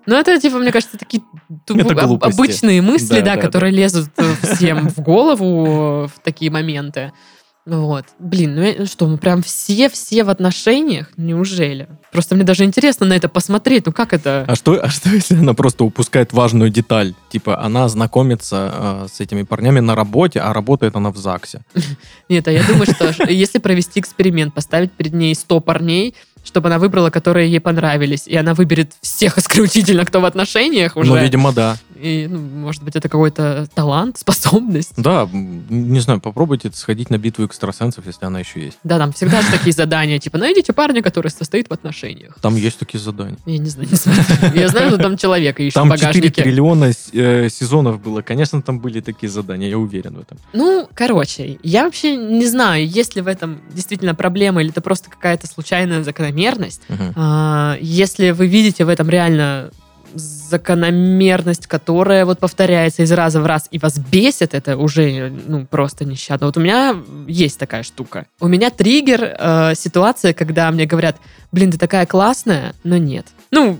Ну, 0.06 0.14
это, 0.16 0.40
типа, 0.40 0.58
мне 0.58 0.72
кажется, 0.72 0.96
такие 0.98 1.22
обычные 1.68 2.82
мысли, 2.82 3.20
да, 3.20 3.36
которые 3.36 3.72
лезут 3.72 4.10
э, 4.16 4.34
всем 4.54 4.88
в 4.88 5.00
голову 5.00 5.77
в 5.78 6.12
такие 6.22 6.50
моменты. 6.50 7.12
Вот. 7.68 8.06
Блин, 8.18 8.54
ну 8.54 8.62
я- 8.62 8.86
что, 8.86 9.06
мы 9.06 9.18
прям 9.18 9.42
все-все 9.42 10.24
в 10.24 10.30
отношениях? 10.30 11.08
Неужели? 11.18 11.86
Просто 12.12 12.34
мне 12.34 12.44
даже 12.44 12.64
интересно 12.64 13.04
на 13.04 13.12
это 13.12 13.28
посмотреть. 13.28 13.84
Ну, 13.84 13.92
как 13.92 14.14
это? 14.14 14.46
А 14.48 14.56
что, 14.56 14.80
а 14.82 14.88
что, 14.88 15.10
если 15.10 15.34
она 15.34 15.52
просто 15.52 15.84
упускает 15.84 16.32
важную 16.32 16.70
деталь? 16.70 17.12
Типа, 17.30 17.62
она 17.62 17.86
знакомится 17.90 18.72
э, 18.72 19.06
с 19.12 19.20
этими 19.20 19.42
парнями 19.42 19.80
на 19.80 19.94
работе, 19.94 20.40
а 20.40 20.54
работает 20.54 20.96
она 20.96 21.10
в 21.10 21.18
ЗАГСе. 21.18 21.60
Нет, 22.30 22.48
а 22.48 22.52
я 22.52 22.62
думаю, 22.64 22.86
что 22.86 23.30
если 23.30 23.58
провести 23.58 24.00
эксперимент, 24.00 24.54
поставить 24.54 24.92
перед 24.92 25.12
ней 25.12 25.34
100 25.34 25.60
парней, 25.60 26.14
чтобы 26.44 26.68
она 26.68 26.78
выбрала, 26.78 27.10
которые 27.10 27.50
ей 27.50 27.60
понравились, 27.60 28.26
и 28.26 28.34
она 28.34 28.54
выберет 28.54 28.92
всех 29.02 29.36
исключительно, 29.36 30.06
кто 30.06 30.20
в 30.20 30.24
отношениях 30.24 30.96
уже. 30.96 31.10
Ну, 31.10 31.18
видимо, 31.20 31.52
да. 31.52 31.76
И, 32.00 32.26
ну, 32.28 32.38
может 32.38 32.82
быть, 32.82 32.96
это 32.96 33.08
какой-то 33.08 33.68
талант, 33.74 34.18
способность. 34.18 34.92
Да, 34.96 35.28
не 35.32 36.00
знаю, 36.00 36.20
попробуйте 36.20 36.70
сходить 36.72 37.10
на 37.10 37.18
битву 37.18 37.44
экстрасенсов, 37.46 38.06
если 38.06 38.24
она 38.26 38.40
еще 38.40 38.60
есть. 38.64 38.78
Да, 38.84 38.98
там 38.98 39.12
всегда 39.12 39.42
же 39.42 39.50
такие 39.50 39.72
задания, 39.72 40.18
типа, 40.18 40.38
найдите 40.38 40.72
парня, 40.72 41.02
который 41.02 41.28
состоит 41.30 41.68
в 41.68 41.72
отношениях. 41.72 42.36
Там 42.40 42.56
есть 42.56 42.78
такие 42.78 43.00
задания. 43.00 43.36
Я 43.46 43.58
не 43.58 43.68
знаю, 43.68 43.88
не 43.90 43.96
смотрю. 43.96 44.60
Я 44.60 44.68
знаю, 44.68 44.90
что 44.90 44.98
там 44.98 45.16
человека 45.16 45.62
в 45.62 45.72
Там 45.72 45.90
4 45.90 46.00
багажнике. 46.00 46.42
триллиона 46.42 46.92
э, 47.12 47.48
сезонов 47.48 48.00
было. 48.00 48.22
Конечно, 48.22 48.62
там 48.62 48.78
были 48.80 49.00
такие 49.00 49.28
задания, 49.30 49.68
я 49.68 49.78
уверен 49.78 50.14
в 50.14 50.20
этом. 50.20 50.38
Ну, 50.52 50.88
короче, 50.94 51.58
я 51.62 51.84
вообще 51.84 52.16
не 52.16 52.46
знаю, 52.46 52.86
есть 52.86 53.16
ли 53.16 53.22
в 53.22 53.26
этом 53.26 53.60
действительно 53.72 54.14
проблема, 54.14 54.60
или 54.62 54.70
это 54.70 54.80
просто 54.80 55.10
какая-то 55.10 55.46
случайная 55.46 56.02
закономерность. 56.02 56.82
А, 57.16 57.76
Если 57.80 58.30
вы 58.30 58.46
видите 58.46 58.84
в 58.84 58.88
этом 58.88 59.08
реально 59.10 59.70
закономерность, 60.48 61.66
которая 61.66 62.24
вот 62.24 62.38
повторяется 62.38 63.02
из 63.02 63.12
раза 63.12 63.40
в 63.40 63.46
раз 63.46 63.68
и 63.70 63.78
вас 63.78 63.98
бесит, 63.98 64.54
это 64.54 64.76
уже 64.76 65.32
ну 65.46 65.66
просто 65.66 66.04
нещадно. 66.04 66.46
Вот 66.46 66.56
у 66.56 66.60
меня 66.60 66.96
есть 67.26 67.58
такая 67.58 67.82
штука. 67.82 68.26
У 68.40 68.48
меня 68.48 68.70
триггер 68.70 69.36
э, 69.38 69.72
ситуация, 69.76 70.32
когда 70.32 70.70
мне 70.70 70.86
говорят, 70.86 71.16
блин, 71.52 71.70
ты 71.72 71.78
такая 71.78 72.06
классная, 72.06 72.74
но 72.84 72.96
нет. 72.96 73.26
Ну, 73.50 73.78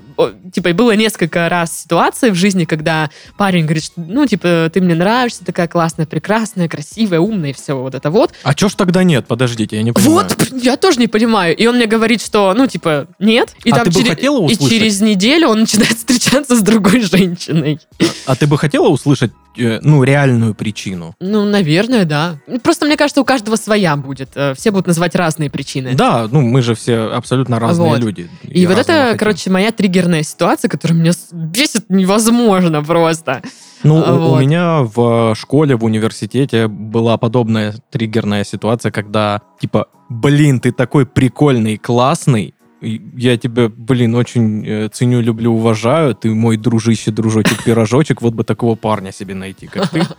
типа, 0.51 0.73
было 0.73 0.93
несколько 0.97 1.47
раз 1.51 1.79
ситуаций 1.83 2.31
в 2.31 2.35
жизни, 2.35 2.65
когда 2.65 3.11
парень 3.37 3.65
говорит, 3.65 3.85
что, 3.85 4.01
ну, 4.01 4.25
типа, 4.27 4.71
ты 4.73 4.81
мне 4.81 4.95
нравишься, 4.95 5.45
такая 5.45 5.69
классная, 5.69 6.07
прекрасная, 6.07 6.69
красивая, 6.71 7.21
умная, 7.21 7.51
и 7.51 7.53
все 7.53 7.75
вот 7.77 7.95
это 7.95 8.11
вот. 8.11 8.33
А 8.45 8.55
чё 8.55 8.71
ж 8.71 8.75
тогда 8.77 9.03
нет? 9.05 9.27
Подождите, 9.27 9.77
я 9.77 9.83
не 9.83 9.93
понимаю. 9.93 10.15
Вот, 10.27 10.53
я 10.63 10.79
тоже 10.79 10.99
не 11.01 11.07
понимаю. 11.07 11.55
И 11.55 11.67
он 11.67 11.77
мне 11.77 11.85
говорит, 11.85 12.23
что, 12.23 12.55
ну, 12.57 12.67
типа, 12.67 13.09
нет. 13.19 13.55
И 13.65 13.71
А 13.71 13.75
там 13.77 13.85
ты 13.85 13.91
бы 13.91 13.97
через- 13.97 14.09
хотела 14.09 14.39
И 14.39 14.55
услышать? 14.55 14.71
через 14.71 15.01
неделю 15.03 15.49
он 15.49 15.61
начинает 15.61 15.99
встречаться 15.99 16.57
с 16.59 16.62
другой 16.62 17.01
женщиной. 17.01 17.81
А 18.27 18.35
ты 18.37 18.47
бы 18.47 18.59
хотела 18.59 18.88
услышать, 18.88 19.33
э, 19.57 19.79
ну, 19.83 20.03
реальную 20.05 20.55
причину? 20.55 21.14
Ну, 21.21 21.44
наверное, 21.44 22.05
да. 22.05 22.38
Просто 22.62 22.87
мне 22.87 22.97
кажется, 22.97 23.21
у 23.21 23.25
каждого 23.25 23.57
своя 23.57 23.97
будет. 23.97 24.31
Э, 24.35 24.55
Все 24.55 24.71
будут 24.71 24.87
называть 24.87 25.14
разные 25.14 25.51
причины. 25.51 25.94
Да, 25.94 26.29
ну, 26.31 26.42
мы 26.42 26.61
же 26.62 26.75
все 26.75 27.11
абсолютно 27.11 27.59
разные 27.59 27.90
Вот. 27.90 28.01
люди. 28.01 28.29
И, 28.42 28.66
вот 28.66 28.77
разного 28.77 28.81
это, 28.99 29.05
хотим. 29.07 29.18
короче, 29.18 29.51
моя 29.51 29.71
триггерная 29.73 30.23
ситуация, 30.23 30.68
которая 30.68 30.99
меня 30.99 31.12
бесит 31.33 31.87
невозможно 31.88 32.83
просто. 32.83 33.42
Ну, 33.85 33.94
у- 33.97 33.99
у, 33.99 34.18
вот. 34.31 34.40
меня 34.40 34.81
в 34.83 35.35
школе, 35.37 35.77
в 35.77 35.85
университете 35.85 36.66
была 36.68 37.16
подобная 37.16 37.75
триггерная 37.90 38.42
ситуация, 38.44 38.90
когда, 38.90 39.40
типа, 39.61 39.87
блин, 40.09 40.59
ты 40.61 40.73
такой 40.73 41.07
прикольный, 41.07 41.77
классный, 41.79 42.55
и 42.58 42.58
я 42.81 43.37
тебя, 43.37 43.69
блин, 43.69 44.14
очень 44.14 44.67
э, 44.67 44.88
ценю, 44.88 45.21
люблю, 45.21 45.53
уважаю, 45.55 46.14
ты 46.14 46.31
мой 46.35 46.57
дружище, 46.57 47.11
дружочек, 47.11 47.64
пирожочек, 47.64 48.23
вот 48.23 48.35
бы 48.35 48.45
такого 48.45 48.75
парня 48.75 49.12
себе 49.12 49.35
найти, 49.35 49.67
как 49.67 49.91
ты. 49.91 50.03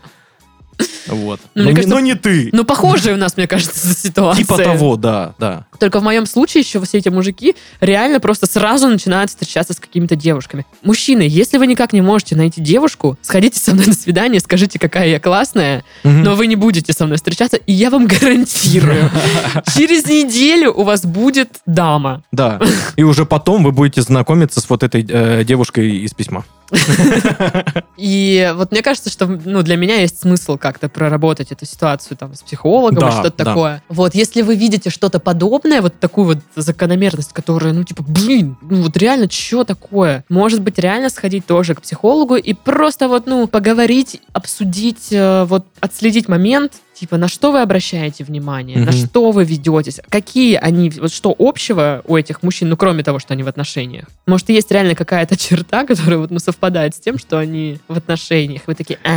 Вот. 1.07 1.41
Ну, 1.55 1.63
но, 1.63 1.63
мне 1.63 1.69
не- 1.71 1.75
кажется, 1.75 1.93
но 1.95 1.99
не 1.99 2.15
ты. 2.15 2.49
Ну, 2.53 2.63
похожая 2.63 3.15
у 3.15 3.17
нас, 3.17 3.35
мне 3.35 3.47
кажется, 3.47 3.93
ситуация. 3.93 4.43
Типа 4.45 4.57
того, 4.57 4.95
да, 4.95 5.35
да. 5.37 5.65
Только 5.79 5.99
в 5.99 6.03
моем 6.03 6.25
случае 6.25 6.61
еще 6.61 6.81
все 6.81 6.97
эти 6.99 7.09
мужики 7.09 7.55
реально 7.79 8.19
просто 8.19 8.45
сразу 8.45 8.87
начинают 8.87 9.29
встречаться 9.31 9.73
с 9.73 9.79
какими-то 9.79 10.15
девушками. 10.15 10.65
Мужчины, 10.83 11.25
если 11.27 11.57
вы 11.57 11.67
никак 11.67 11.93
не 11.93 12.01
можете 12.01 12.35
найти 12.35 12.61
девушку, 12.61 13.17
сходите 13.21 13.59
со 13.59 13.73
мной 13.73 13.87
на 13.87 13.93
свидание, 13.93 14.39
скажите, 14.41 14.77
какая 14.79 15.07
я 15.07 15.19
классная, 15.19 15.83
Мгм. 16.03 16.23
но 16.23 16.35
вы 16.35 16.47
не 16.47 16.55
будете 16.55 16.93
со 16.93 17.05
мной 17.05 17.17
встречаться, 17.17 17.57
и 17.57 17.71
я 17.73 17.89
вам 17.89 18.07
гарантирую, 18.07 19.09
через 19.75 20.05
неделю 20.05 20.73
у 20.73 20.83
вас 20.83 21.05
будет 21.05 21.49
дама. 21.65 22.23
Да. 22.31 22.59
И 22.95 23.03
уже 23.03 23.25
потом 23.25 23.63
вы 23.63 23.71
будете 23.71 24.01
знакомиться 24.01 24.59
с 24.61 24.69
вот 24.69 24.83
этой 24.83 25.05
э, 25.07 25.43
девушкой 25.45 25.97
из 25.99 26.13
письма. 26.13 26.43
И 27.97 28.51
вот 28.55 28.71
мне 28.71 28.81
кажется, 28.81 29.09
что 29.09 29.25
ну, 29.27 29.61
для 29.63 29.75
меня 29.75 29.95
есть 30.01 30.21
смысл 30.21 30.57
как-то 30.57 30.89
проработать 30.89 31.51
эту 31.51 31.65
ситуацию 31.65 32.17
там 32.17 32.33
с 32.35 32.41
психологом 32.41 32.99
Да, 32.99 33.07
или 33.07 33.13
что-то 33.13 33.37
да. 33.37 33.45
такое. 33.45 33.83
Вот, 33.89 34.15
если 34.15 34.41
вы 34.41 34.55
видите 34.55 34.89
что-то 34.89 35.19
подобное, 35.19 35.68
вот 35.81 35.99
такую 35.99 36.25
вот 36.25 36.37
закономерность, 36.55 37.33
которая, 37.33 37.73
ну, 37.73 37.83
типа, 37.83 38.03
блин, 38.03 38.57
ну 38.61 38.81
вот 38.83 38.97
реально, 38.97 39.29
что 39.29 39.63
такое? 39.63 40.23
Может 40.29 40.61
быть, 40.61 40.77
реально 40.79 41.09
сходить 41.09 41.45
тоже 41.45 41.75
к 41.75 41.81
психологу 41.81 42.35
и 42.35 42.53
просто 42.53 43.07
вот, 43.07 43.25
ну, 43.27 43.47
поговорить, 43.47 44.21
обсудить, 44.33 45.07
э, 45.11 45.45
вот, 45.45 45.65
отследить 45.79 46.27
момент, 46.27 46.73
типа, 46.93 47.17
на 47.17 47.27
что 47.29 47.51
вы 47.51 47.61
обращаете 47.61 48.23
внимание, 48.25 48.77
на 48.77 48.91
Мгм. 48.91 49.05
что 49.05 49.31
вы 49.31 49.45
ведетесь, 49.45 50.01
какие 50.09 50.55
они, 50.55 50.89
вот 50.89 51.13
что 51.13 51.33
общего 51.37 52.01
у 52.05 52.17
этих 52.17 52.43
мужчин, 52.43 52.67
ну, 52.69 52.75
кроме 52.75 53.03
того, 53.03 53.19
что 53.19 53.33
они 53.33 53.43
в 53.43 53.47
отношениях. 53.47 54.05
Может, 54.27 54.49
есть 54.49 54.69
реально 54.71 54.95
какая-то 54.95 55.37
черта, 55.37 55.83
которая 55.87 56.17
вот, 56.19 56.31
ну, 56.31 56.39
совпадает 56.39 56.95
с 56.95 56.99
тем, 56.99 57.17
что 57.17 57.37
они 57.39 57.79
в 57.87 57.97
отношениях. 57.97 58.63
Вы 58.67 58.75
такие, 58.75 58.99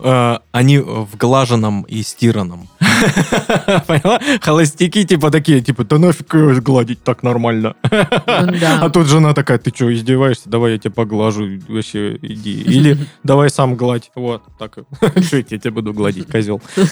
«А, 0.00 0.40
они 0.52 0.78
в 0.78 1.16
глаженном 1.16 1.82
и 1.82 2.02
стиранном. 2.02 2.68
Поняла? 3.86 4.20
Холостяки 4.40 5.04
типа 5.04 5.30
такие, 5.30 5.60
типа, 5.60 5.84
да 5.84 5.98
нафиг 5.98 6.34
её 6.34 6.60
гладить 6.60 7.02
так 7.02 7.22
нормально. 7.22 7.74
ну. 7.90 8.56
А 8.62 8.90
тут 8.90 9.06
жена 9.06 9.34
такая, 9.34 9.58
ты 9.58 9.70
что, 9.74 9.92
издеваешься? 9.92 10.48
Давай 10.48 10.72
я 10.72 10.78
тебя 10.78 10.90
поглажу, 10.90 11.46
вообще 11.68 12.16
иди. 12.16 12.60
Или 12.62 12.98
давай 13.22 13.50
сам 13.50 13.76
гладь. 13.76 14.10
Вот, 14.14 14.42
так. 14.58 14.78
Что 15.22 15.36
я 15.36 15.42
тебя 15.42 15.70
буду 15.70 15.92
гладить, 15.92 16.26
козел? 16.30 16.60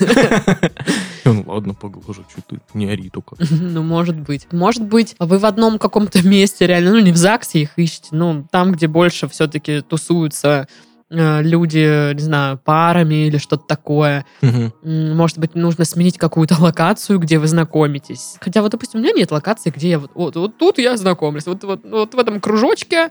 Ну 1.25 1.43
ладно, 1.45 1.75
поглажу, 1.75 2.25
что 2.31 2.41
ты, 2.47 2.61
не 2.73 2.89
ори 2.89 3.11
только. 3.11 3.35
Ну, 3.51 3.83
может 3.83 4.15
быть. 4.15 4.47
Может 4.53 4.85
быть, 4.85 5.17
вы 5.19 5.39
в 5.41 5.45
одном 5.45 5.77
каком-то 5.81 6.25
месте 6.25 6.69
реально, 6.69 6.93
ну, 6.93 6.99
не 7.01 7.11
в 7.11 7.17
ЗАГСе 7.17 7.63
их 7.63 7.71
ищете, 7.77 8.11
ну, 8.13 8.47
там, 8.53 8.71
где 8.71 8.87
больше 8.87 9.29
все-таки 9.29 9.81
тусуются 9.81 10.69
люди, 11.09 12.13
не 12.15 12.21
знаю, 12.21 12.59
парами 12.59 13.27
или 13.27 13.39
что-то 13.39 13.65
такое. 13.67 14.25
М, 14.43 14.73
Может 15.17 15.39
быть, 15.39 15.55
нужно 15.55 15.85
сменить 15.85 16.19
какую-то 16.19 16.57
локацию, 16.61 17.19
где 17.19 17.39
вы 17.39 17.47
знакомитесь. 17.47 18.37
Хотя 18.41 18.63
вот, 18.63 18.73
допустим, 18.73 19.01
у 19.01 19.03
меня 19.03 19.13
нет 19.13 19.31
локации, 19.31 19.71
где 19.71 19.91
я 19.91 19.99
вот, 19.99 20.11
вот, 20.15 20.37
вот 20.37 20.59
тут 20.59 20.79
я 20.79 20.97
знакомлюсь. 20.97 21.47
Вот, 21.47 21.63
вот, 21.65 21.81
вот 21.85 22.15
в 22.15 22.19
этом 22.19 22.41
кружочке 22.41 23.11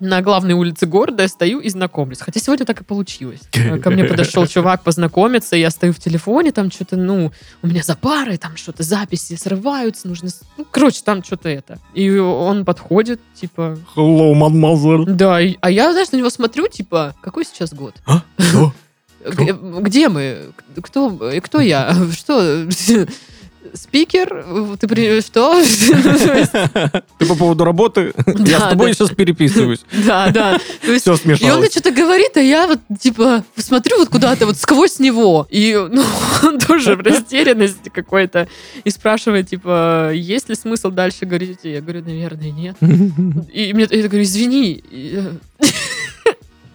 на 0.00 0.22
главной 0.22 0.54
улице 0.54 0.86
города 0.86 1.22
я 1.22 1.28
стою 1.28 1.60
и 1.60 1.68
знакомлюсь. 1.68 2.20
Хотя 2.20 2.40
сегодня 2.40 2.66
так 2.66 2.80
и 2.80 2.84
получилось. 2.84 3.40
Э, 3.54 3.78
Ко 3.78 3.90
мне 3.90 4.04
подошел 4.04 4.46
чувак 4.48 4.82
познакомиться, 4.82 5.56
я 5.56 5.70
стою 5.70 5.92
в 5.92 5.98
телефоне, 5.98 6.52
там 6.52 6.70
что-то, 6.70 6.96
ну, 6.96 7.30
у 7.62 7.66
меня 7.66 7.82
за 7.82 7.94
парой, 7.96 8.38
там 8.38 8.56
что-то 8.56 8.82
записи 8.82 9.36
срываются, 9.36 10.08
нужно... 10.08 10.30
Ну, 10.58 10.66
короче, 10.70 11.00
там 11.04 11.22
что-то 11.22 11.48
это. 11.48 11.78
И 11.94 12.10
он 12.18 12.64
подходит, 12.64 13.20
типа... 13.34 13.78
Hello, 13.94 14.32
mademoiselle. 14.34 15.04
Да, 15.06 15.40
и- 15.40 15.56
а 15.60 15.70
я, 15.70 15.92
знаешь, 15.92 16.10
на 16.12 16.16
него 16.16 16.30
смотрю, 16.30 16.66
типа, 16.68 17.14
какой 17.36 17.44
сейчас 17.44 17.74
год? 17.74 17.94
А? 18.06 18.22
Что? 18.38 18.72
Г- 19.22 19.80
Где 19.82 20.08
мы? 20.08 20.52
Кто, 20.80 21.14
э, 21.30 21.42
кто 21.42 21.60
я? 21.60 21.94
Что? 22.16 22.66
Спикер? 23.74 24.46
Ты 24.80 24.88
при... 24.88 25.20
Что? 25.20 25.62
Ты 27.18 27.26
по 27.26 27.34
поводу 27.34 27.64
работы? 27.64 28.14
Я 28.38 28.60
с 28.60 28.70
тобой 28.70 28.86
да. 28.86 28.94
сейчас 28.94 29.10
переписываюсь. 29.10 29.80
Да, 30.06 30.30
да. 30.30 30.58
Все 30.80 30.94
и 30.94 31.10
он 31.10 31.18
мне 31.24 31.36
смешалось. 31.36 31.70
что-то 31.72 31.90
говорит, 31.90 32.38
а 32.38 32.40
я 32.40 32.68
вот, 32.68 32.78
типа, 32.98 33.44
смотрю 33.56 33.98
вот 33.98 34.08
куда-то 34.08 34.46
вот 34.46 34.56
сквозь 34.56 34.98
него. 34.98 35.46
И, 35.50 35.74
ну, 35.90 36.02
он 36.42 36.58
тоже 36.58 36.96
в 36.96 37.00
растерянности 37.00 37.90
какой-то. 37.90 38.48
И 38.84 38.88
спрашивает, 38.88 39.50
типа, 39.50 40.10
есть 40.14 40.48
ли 40.48 40.54
смысл 40.54 40.90
дальше 40.90 41.26
говорить? 41.26 41.58
Я 41.64 41.82
говорю, 41.82 42.02
наверное, 42.02 42.50
нет. 42.50 42.76
И 43.52 43.74
мне, 43.74 43.86
я 43.90 44.08
говорю, 44.08 44.22
извини. 44.22 44.82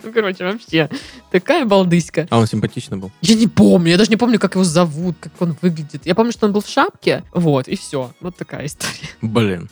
Ну, 0.04 0.12
короче, 0.12 0.44
вообще, 0.44 0.90
такая 1.32 1.66
балдыська. 1.66 2.28
А 2.30 2.40
он 2.40 2.48
симпатичный 2.48 2.98
был? 2.98 3.12
Я 3.22 3.36
не 3.36 3.48
помню, 3.48 3.92
я 3.92 3.98
даже 3.98 4.10
не 4.10 4.18
помню, 4.18 4.40
как 4.40 4.56
его 4.56 4.64
зовут, 4.64 5.16
как 5.20 5.34
он 5.40 5.56
выглядит. 5.62 6.06
Я 6.06 6.16
помню, 6.16 6.32
что 6.32 6.48
он 6.48 6.54
был 6.54 6.62
в 6.62 6.68
шапке, 6.68 7.24
вот, 7.34 7.68
и 7.68 7.76
все. 7.76 8.12
Вот 8.20 8.36
такая 8.36 8.66
история. 8.66 9.10
Блин. 9.22 9.70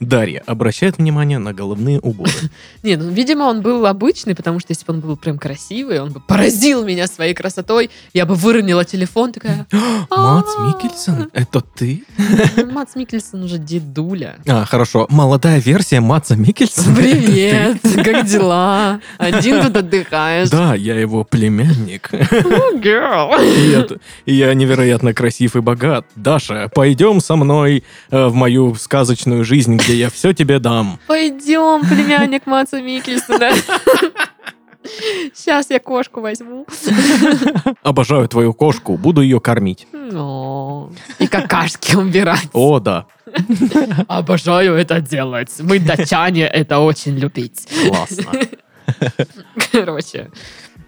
Дарья 0.00 0.42
обращает 0.46 0.98
внимание 0.98 1.38
на 1.38 1.52
головные 1.52 2.00
уборы. 2.00 2.30
Не, 2.82 2.96
ну, 2.96 3.10
видимо, 3.10 3.44
он 3.44 3.62
был 3.62 3.86
обычный, 3.86 4.34
потому 4.34 4.60
что 4.60 4.72
если 4.72 4.84
бы 4.84 4.94
он 4.94 5.00
был 5.00 5.16
прям 5.16 5.38
красивый, 5.38 6.00
он 6.00 6.12
бы 6.12 6.20
поразил 6.20 6.84
меня 6.84 7.06
своей 7.06 7.34
красотой, 7.34 7.90
я 8.12 8.26
бы 8.26 8.34
выронила 8.34 8.84
телефон, 8.84 9.32
такая... 9.32 9.66
Мац 9.72 10.46
«А, 10.58 10.66
Микельсон? 10.66 11.30
Это 11.32 11.60
ты? 11.60 12.04
Мац 12.72 12.94
Микельсон 12.94 13.44
уже 13.44 13.58
дедуля. 13.58 14.36
А, 14.46 14.64
хорошо. 14.64 15.06
Молодая 15.10 15.60
версия 15.60 16.00
Маца 16.00 16.36
Микельсона? 16.36 16.96
Привет, 16.96 17.80
как 18.04 18.26
дела? 18.32 19.00
Один 19.18 19.62
тут 19.62 19.76
отдыхаешь. 19.76 20.50
Да, 20.50 20.74
я 20.74 20.98
его 20.98 21.24
племянник. 21.24 22.10
Girl. 22.12 23.32
И 23.42 23.70
я, 23.70 23.86
и 24.26 24.34
я 24.34 24.54
невероятно 24.54 25.14
красив 25.14 25.56
и 25.56 25.60
богат. 25.60 26.06
Даша, 26.16 26.70
пойдем 26.74 27.20
со 27.20 27.36
мной 27.36 27.84
э, 28.10 28.26
в 28.26 28.34
мою 28.34 28.74
сказочную 28.74 29.44
жизнь, 29.44 29.76
где 29.76 29.94
я 29.94 30.10
все 30.10 30.32
тебе 30.32 30.58
дам. 30.58 30.98
Пойдем, 31.06 31.86
племянник 31.86 32.46
Маца 32.46 32.80
Микельсона. 32.80 33.50
Сейчас 35.34 35.70
я 35.70 35.78
кошку 35.78 36.20
возьму. 36.20 36.66
Обожаю 37.82 38.28
твою 38.28 38.52
кошку, 38.52 38.96
буду 38.96 39.20
ее 39.20 39.40
кормить. 39.40 39.86
О, 40.14 40.90
И 41.18 41.26
какашки 41.26 41.96
убирать. 41.96 42.48
О, 42.52 42.78
да, 42.80 43.06
Обожаю 44.08 44.74
это 44.74 45.00
делать. 45.00 45.50
Мы, 45.60 45.78
датчане, 45.78 46.46
это 46.46 46.78
очень 46.78 47.16
любить. 47.16 47.66
классно. 47.88 48.32
Короче. 49.72 50.30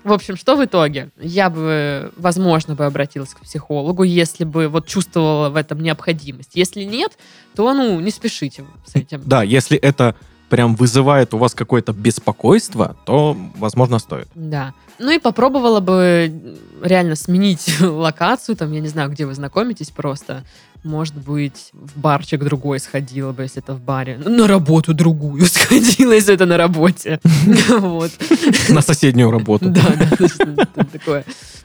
В 0.03 0.13
общем, 0.13 0.37
что 0.37 0.55
в 0.57 0.65
итоге? 0.65 1.09
Я 1.19 1.49
бы, 1.49 2.13
возможно, 2.17 2.75
бы 2.75 2.85
обратилась 2.85 3.31
к 3.31 3.41
психологу, 3.41 4.03
если 4.03 4.45
бы 4.45 4.69
вот 4.69 4.87
чувствовала 4.87 5.49
в 5.49 5.57
этом 5.57 5.81
необходимость. 5.81 6.51
Если 6.55 6.83
нет, 6.83 7.13
то, 7.57 7.73
ну, 7.73 7.99
не 8.01 8.11
спешите 8.11 8.65
с 8.85 8.95
этим. 8.95 9.23
Да, 9.25 9.43
если 9.43 9.79
это 9.79 10.15
прям 10.55 10.77
вызывает 10.77 11.35
у 11.35 11.39
вас 11.39 11.53
какое-то 11.53 11.93
беспокойство, 11.93 12.95
то, 13.07 13.37
возможно, 13.57 13.99
стоит. 13.99 14.29
Да. 14.37 14.73
Ну 15.01 15.11
и 15.11 15.19
попробовала 15.19 15.81
бы 15.81 16.57
реально 16.81 17.17
сменить 17.17 17.75
локацию, 17.81 18.55
там, 18.55 18.71
я 18.71 18.79
не 18.79 18.87
знаю, 18.87 19.11
где 19.11 19.27
вы 19.27 19.35
знакомитесь 19.35 19.91
просто. 19.91 20.45
Может 20.85 21.17
быть, 21.17 21.71
в 21.73 21.99
барчик 21.99 22.45
другой 22.45 22.79
сходила 22.79 23.33
бы, 23.33 23.43
если 23.43 23.61
это 23.65 23.75
в 23.75 23.81
баре. 23.81 24.21
Ну, 24.25 24.31
На 24.31 24.47
работу 24.47 24.95
другую 24.95 25.45
сходила, 25.47 26.13
если 26.13 26.35
это 26.35 26.47
на 26.47 26.57
работе. 26.57 27.19
Вот. 27.71 28.13
На 28.69 28.81
соседнюю 28.81 29.33
работу. 29.33 29.71
Да, 29.71 29.83
да, 29.97 30.85
такое. 30.85 31.25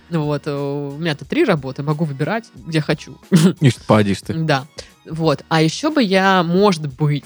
Ну 0.10 0.23
Вот, 0.23 0.47
э, 0.47 0.52
у 0.52 0.97
меня 0.97 1.13
тут 1.13 1.28
три 1.28 1.45
работы, 1.45 1.84
могу 1.84 2.06
выбирать, 2.06 2.45
где 2.56 2.82
хочу. 2.82 3.19
И 3.62 3.71
подишь 3.86 4.23
ты. 4.23 4.34
Да. 4.34 4.65
Вот. 5.08 5.45
А 5.47 5.62
еще 5.62 5.91
бы 5.91 6.02
я, 6.02 6.41
может 6.41 6.91
быть, 6.95 7.25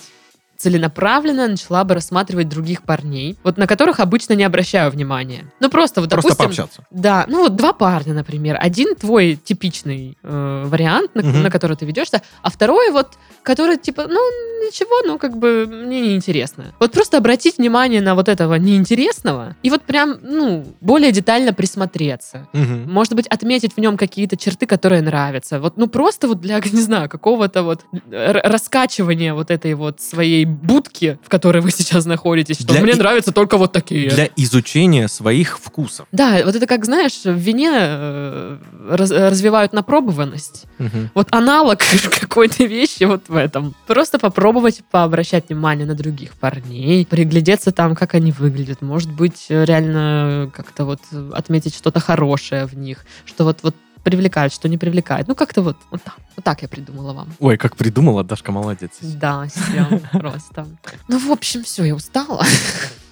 целенаправленно 0.58 1.48
начала 1.48 1.84
бы 1.84 1.94
рассматривать 1.96 2.50
других 2.50 2.84
парней, 2.84 3.38
вот 3.44 3.58
на 3.58 3.68
которых 3.68 4.00
обычно 4.00 4.34
не 4.34 4.44
обращаю 4.44 4.92
внимания. 4.92 5.52
Ну, 5.60 5.70
просто 5.70 6.02
вот, 6.02 6.10
Просто 6.10 6.30
допустим... 6.32 6.46
пообщаться. 6.46 6.86
Да, 6.92 7.26
ну 7.28 7.44
вот 7.44 7.56
два 7.56 7.74
парня, 7.74 8.14
например. 8.14 8.58
Один 8.60 8.96
твой 8.96 9.36
типичный 9.36 10.18
э, 10.24 10.64
вариант, 10.66 11.16
на, 11.16 11.22
Мгм. 11.24 11.44
на 11.44 11.50
который 11.50 11.76
ты 11.78 11.86
ведешься, 11.86 12.22
а 12.42 12.50
второй 12.50 12.92
вот, 12.92 13.14
который 13.44 13.78
типа, 13.78 14.06
ну 14.08 14.20
ничего, 14.66 15.06
ну 15.06 15.18
как 15.18 15.38
бы 15.38 15.66
мне 15.68 16.02
неинтересно. 16.02 16.74
Вот 16.80 16.92
просто 16.92 17.18
обратить 17.18 17.58
внимание 17.58 18.02
на 18.02 18.16
вот 18.16 18.30
этого 18.30 18.56
неинтересного 18.56 19.56
и 19.64 19.70
вот 19.70 19.82
прям, 19.84 20.18
ну, 20.22 20.66
более 20.82 21.12
детально 21.12 21.54
присмотреться. 21.54 22.48
Мгм. 22.54 22.92
Может 22.92 23.14
быть, 23.16 23.28
отметить 23.28 23.74
в 23.74 23.80
нем 23.80 23.98
какие-то 23.98 24.38
черты, 24.38 24.66
которые 24.66 25.02
нравятся. 25.02 25.60
Вот, 25.60 25.78
ну, 25.78 25.88
просто 25.88 26.28
вот 26.28 26.40
для, 26.42 26.60
не 26.72 26.82
знаю, 26.82 27.10
какого-то 27.10 27.64
вот 27.64 27.82
р- 28.12 28.42
раскачивания 28.44 29.34
вот 29.34 29.52
этой 29.52 29.74
вот 29.74 30.00
своей 30.02 30.43
своей 30.44 30.46
будки, 30.46 31.18
в 31.24 31.30
которой 31.30 31.62
вы 31.62 31.72
сейчас 31.72 32.06
находитесь, 32.06 32.58
что 32.58 32.68
Для 32.74 32.82
мне 32.82 32.94
и- 32.94 32.96
нравятся 32.96 33.32
только 33.32 33.58
вот 33.58 33.72
такие. 33.72 34.10
Для 34.10 34.30
изучения 34.36 35.08
своих 35.08 35.60
вкусов. 35.60 36.08
Да, 36.12 36.42
вот 36.46 36.56
это 36.56 36.68
как, 36.68 36.86
знаешь, 36.86 37.24
в 37.24 37.34
вине 37.38 37.70
э, 37.74 38.58
раз- 38.90 39.12
развивают 39.12 39.74
напробованность. 39.74 40.66
Мгм. 40.80 41.10
Вот 41.16 41.28
аналог 41.32 41.80
какой-то 42.22 42.66
вещи 42.66 43.04
вот 43.06 43.24
в 43.28 43.36
этом. 43.36 43.74
Просто 43.88 44.20
попробовать 44.20 44.82
пообращать 44.92 45.50
внимание 45.50 45.86
на 45.88 45.96
других 45.96 46.34
парней, 46.34 47.06
приглядеться 47.06 47.72
там, 47.72 47.96
как 47.96 48.14
они 48.16 48.32
выглядят. 48.32 48.82
Может 48.82 49.12
быть, 49.12 49.46
э, 49.50 49.66
реально 49.66 50.52
как-то 50.54 50.86
вот 50.86 51.00
отметить 51.34 51.76
что-то 51.76 52.00
хорошее 52.00 52.66
в 52.66 52.74
них, 52.78 53.06
что 53.26 53.44
вот, 53.44 53.60
вот 53.64 53.76
привлекает, 54.04 54.52
что 54.54 54.68
не 54.70 54.78
привлекает. 54.78 55.28
Ну, 55.28 55.36
как-то 55.36 55.62
вот, 55.62 55.78
вот 55.92 56.04
так. 56.04 56.16
Вот 56.36 56.44
так 56.46 56.62
я 56.62 56.68
придумала 56.68 57.14
вам. 57.14 57.30
Ой, 57.40 57.58
как 57.58 57.76
придумала, 57.76 58.24
Дашка 58.24 58.52
молодец. 58.52 58.92
Да, 59.02 59.48
сидела 59.48 60.00
просто. 60.12 60.68
Ну, 61.08 61.18
в 61.20 61.32
общем, 61.32 61.64
все, 61.64 61.84
я 61.86 61.96
устала. 61.96 62.46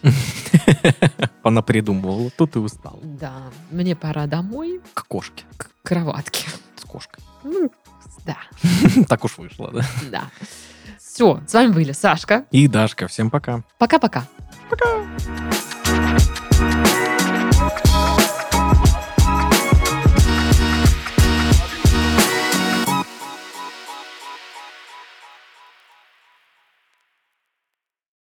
Она 1.44 1.62
придумывала, 1.62 2.30
тут 2.32 2.56
и 2.56 2.60
устал. 2.60 3.00
Да, 3.04 3.34
мне 3.72 3.96
пора 3.96 4.28
домой 4.28 4.82
К 4.94 5.06
кошке. 5.08 5.44
к 5.58 5.70
кроватке. 5.84 6.48
С 6.76 6.86
кошкой. 6.86 7.24
Ну, 7.44 7.72
да, 8.26 8.38
Так 9.08 9.24
уж 9.26 9.38
вышло, 9.38 9.72
да. 9.72 9.86
да. 10.12 10.24
Все, 11.00 11.42
с 11.48 11.54
вами 11.54 11.72
были 11.72 11.92
Сашка. 11.92 12.46
И 12.52 12.68
Дашка, 12.68 13.08
всем 13.08 13.30
пока. 13.30 13.64
Пока-пока. 13.78 14.28
Пока. 14.70 14.86